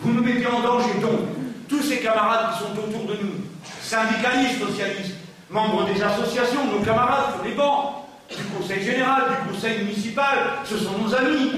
[0.00, 1.20] Vous nous mettez en danger, donc,
[1.68, 3.34] tous ces camarades qui sont autour de nous,
[3.80, 5.16] syndicalistes, socialistes,
[5.50, 10.78] membres des associations, nos camarades sur les bancs, du conseil général, du conseil municipal, ce
[10.78, 11.52] sont nos amis.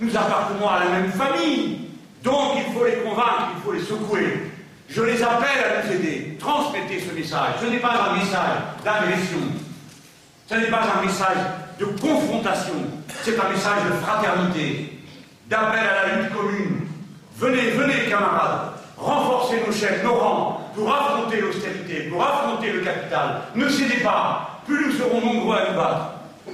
[0.00, 1.78] Nous appartenons à la même famille.
[2.22, 4.49] Donc il faut les convaincre, il faut les secouer.
[4.90, 6.36] Je les appelle à nous aider.
[6.40, 7.54] Transmettez ce message.
[7.60, 9.38] Ce n'est pas un message d'agression.
[10.48, 11.36] Ce n'est pas un message
[11.78, 12.74] de confrontation.
[13.22, 14.98] C'est un message de fraternité,
[15.48, 16.88] d'appel à la lutte commune.
[17.36, 23.42] Venez, venez, camarades, renforcez nos chaînes, nos rangs, pour affronter l'austérité, pour affronter le capital.
[23.54, 24.60] Ne cédez pas.
[24.66, 26.06] Plus nous serons nombreux à nous battre,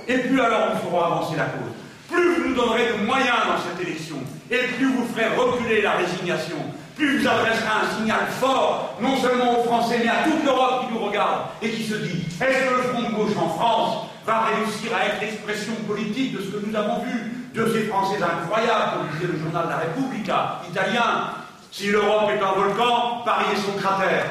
[0.07, 1.73] et plus alors nous ferons avancer la cause.
[2.11, 4.17] Plus vous nous donnerez de moyens dans cette élection,
[4.51, 6.57] et plus vous ferez reculer la résignation,
[6.97, 10.95] plus vous adresserez un signal fort, non seulement aux Français, mais à toute l'Europe qui
[10.95, 14.47] nous regarde et qui se dit est-ce que le Front de gauche en France va
[14.47, 18.93] réussir à être l'expression politique de ce que nous avons vu, de ces Français incroyables,
[18.97, 21.31] comme disait le journal La Repubblica italien
[21.71, 24.25] Si l'Europe est un volcan, Paris est son cratère.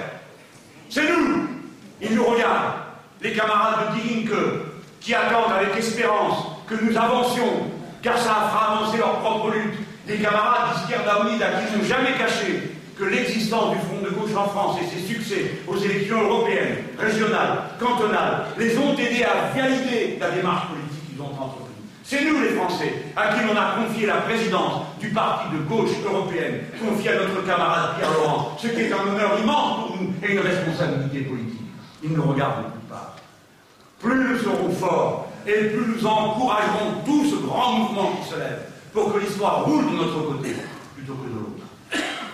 [0.90, 1.48] C'est nous
[2.02, 2.74] Ils nous regardent,
[3.22, 4.30] les camarades de Die
[5.00, 7.70] qui attendent avec espérance que nous avancions,
[8.02, 12.76] car ça fera avancer leur propre lutte des camarades d'Izquierda Unida qui n'ont jamais caché
[12.98, 17.64] que l'existence du Front de gauche en France et ses succès aux élections européennes, régionales,
[17.80, 21.66] cantonales, les ont aidés à valider la démarche politique qu'ils ont entreprise.
[22.04, 25.90] C'est nous les Français à qui l'on a confié la présidence du parti de gauche
[26.06, 30.14] européenne, confié à notre camarade Pierre Laurent, ce qui est un honneur immense pour nous
[30.24, 31.62] et une responsabilité politique.
[32.04, 33.16] Il nous regarde de plus part.
[34.00, 38.75] Plus nous serons forts et plus nous encouragerons tout ce grand mouvement qui se lève
[38.96, 40.56] pour que l'histoire roule de notre côté
[40.96, 41.66] plutôt que de l'autre.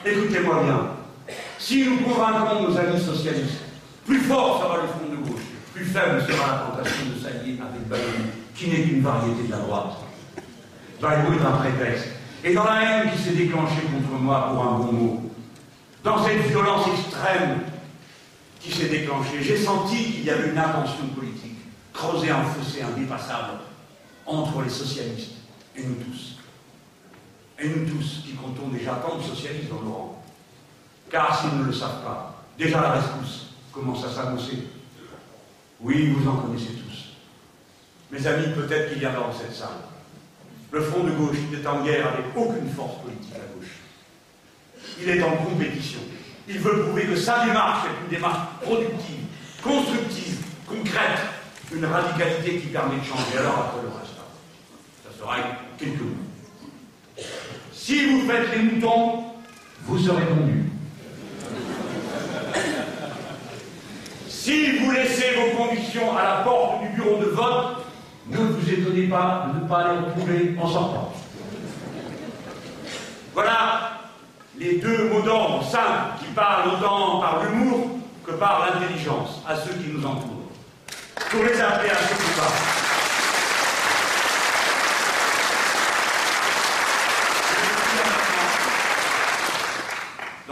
[0.06, 1.36] Écoutez-moi bien.
[1.58, 3.62] Si nous convaincrons nos amis socialistes,
[4.06, 5.42] plus fort sera le front de gauche,
[5.74, 9.58] plus faible sera la tentation de s'allier avec Bayoumi, qui n'est qu'une variété de la
[9.58, 9.98] droite.
[11.02, 12.08] Bayoumi est un prétexte.
[12.44, 15.32] Et dans la haine qui s'est déclenchée contre moi pour un bon mot,
[16.04, 17.62] dans cette violence extrême
[18.60, 21.58] qui s'est déclenchée, j'ai senti qu'il y avait une intention politique,
[21.92, 23.62] creuser un fossé indépassable
[24.28, 25.32] entre les socialistes
[25.76, 26.31] et nous tous
[27.62, 30.24] et nous tous qui comptons déjà tant de socialistes dans nos rangs.
[31.10, 34.68] Car s'ils ne le savent pas, déjà la rescousse commence à s'annoncer.
[35.80, 37.16] Oui, vous en connaissez tous.
[38.12, 39.70] Mes amis, peut-être qu'il y a dans cette salle.
[40.72, 43.78] Le Front de gauche n'est en guerre avec aucune force politique à gauche.
[45.02, 46.00] Il est en compétition.
[46.48, 49.26] Il veut prouver que sa démarche est une démarche productive,
[49.62, 51.20] constructive, concrète,
[51.74, 53.38] une radicalité qui permet de changer.
[53.38, 54.16] Alors après le reste,
[55.04, 55.36] ça sera
[55.78, 56.31] quelques mots.
[57.84, 59.24] Si vous faites les moutons,
[59.86, 60.66] vous serez tondus.
[64.30, 67.86] Si vous laissez vos convictions à la porte du bureau de vote,
[68.28, 71.12] ne vous étonnez pas de ne pas les retrouver en sortant.
[73.34, 73.94] Voilà
[74.60, 79.74] les deux mots d'ordre simples qui parlent autant par l'humour que par l'intelligence à ceux
[79.74, 80.52] qui nous entourent.
[81.32, 82.91] Pour les appeler à ce combat.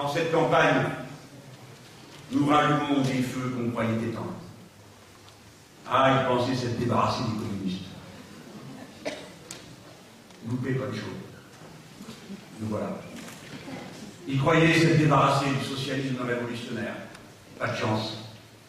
[0.01, 0.85] Dans cette campagne,
[2.31, 4.31] nous rallumons des feux qu'on croyait éteindre.
[5.91, 7.83] Ah, ils pensaient s'être débarrassés des communistes.
[10.47, 11.03] Loupez pas de choses.
[12.61, 12.97] Nous voilà.
[14.25, 16.95] Ils croyaient s'être débarrassés du socialisme révolutionnaire.
[17.59, 18.19] Pas de chance.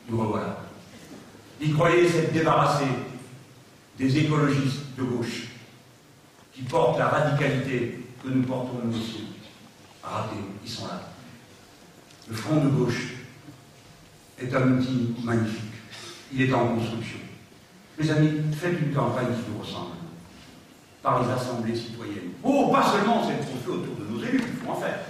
[0.08, 0.58] Nous revoilà.
[1.60, 2.86] Ils croyaient s'être débarrassés
[3.96, 5.46] des écologistes de gauche
[6.52, 9.26] qui portent la radicalité que nous portons nous aussi.
[10.02, 10.34] Ratés,
[10.64, 11.09] ils sont là
[12.28, 13.14] le front de gauche
[14.38, 15.60] est un outil magnifique.
[16.32, 17.18] Il est en construction.
[17.98, 19.96] Mes amis, faites une campagne qui nous ressemble.
[21.02, 22.32] Par les assemblées citoyennes.
[22.42, 25.00] Oh, pas seulement celles qu'on fait autour de nos élus, il faut en faire.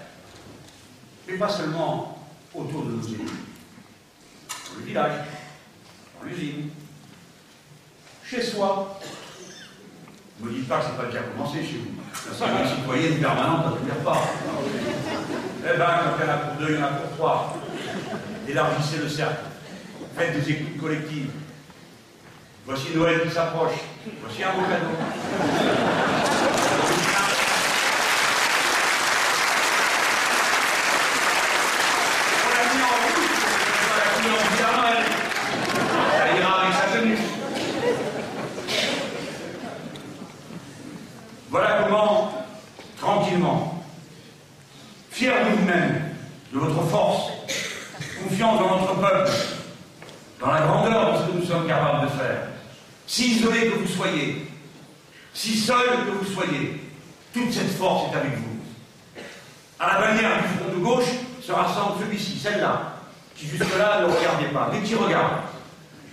[1.26, 2.18] Mais pas seulement
[2.54, 3.18] autour de nos élus.
[3.18, 5.26] Dans le village,
[6.18, 6.70] dans l'usine,
[8.24, 8.99] chez soi.
[10.40, 11.92] Ne me dites pas que c'est pas déjà commencé chez vous.
[12.28, 14.22] L'assemblée citoyenne permanente, ça ne pas.
[15.62, 17.56] Eh bien, quand il y en a pour deux, il y en a pour trois.
[18.48, 19.44] Élargissez le cercle.
[20.16, 21.30] Faites des écoutes collectives.
[22.64, 23.74] Voici Noël qui s'approche.
[24.22, 24.96] Voici un beau cadeau.
[32.46, 33.28] On l'a mis en rouge,
[33.84, 34.94] on l'a mis en diamant.
[36.16, 37.18] Ça ira avec sa tenue.
[41.50, 42.12] Voilà comment,
[43.00, 43.84] tranquillement,
[45.20, 46.02] fiers de vous-même,
[46.50, 47.30] de votre force,
[48.22, 49.30] confiance dans notre peuple,
[50.40, 52.48] dans la grandeur de ce que nous sommes capables de faire,
[53.06, 54.50] si isolés que vous soyez,
[55.34, 56.80] si seuls que vous soyez,
[57.34, 59.22] toute cette force est avec vous.
[59.78, 62.94] À la bannière du front de gauche se rassemble celui-ci, celle-là,
[63.36, 65.42] qui jusque-là ne regardait pas, mais qui regarde.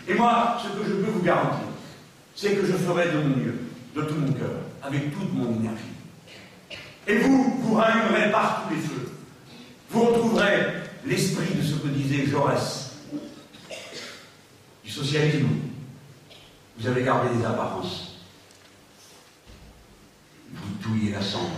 [0.05, 1.67] Et moi, ce que je peux vous garantir,
[2.35, 3.59] c'est que je ferai de mon mieux,
[3.95, 5.96] de tout mon cœur, avec toute mon énergie.
[7.07, 9.11] Et vous, vous rallumerez partout les feux.
[9.89, 10.73] Vous retrouverez
[11.05, 12.91] l'esprit de ce que disait Jaurès,
[14.83, 15.47] du socialisme.
[16.77, 18.17] Vous avez gardé des apparences.
[20.51, 21.51] Vous touillez la cendre.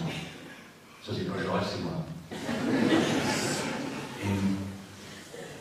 [1.04, 2.06] Ça, c'est pas Jaurès, c'est moi.
[4.24, 4.58] Et nous,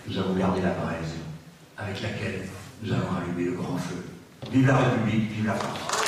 [0.06, 1.14] nous avons gardé la braise
[1.78, 2.46] avec laquelle
[2.82, 4.04] nous allons allumer le grand feu.
[4.52, 6.07] Vive la République, vive la France.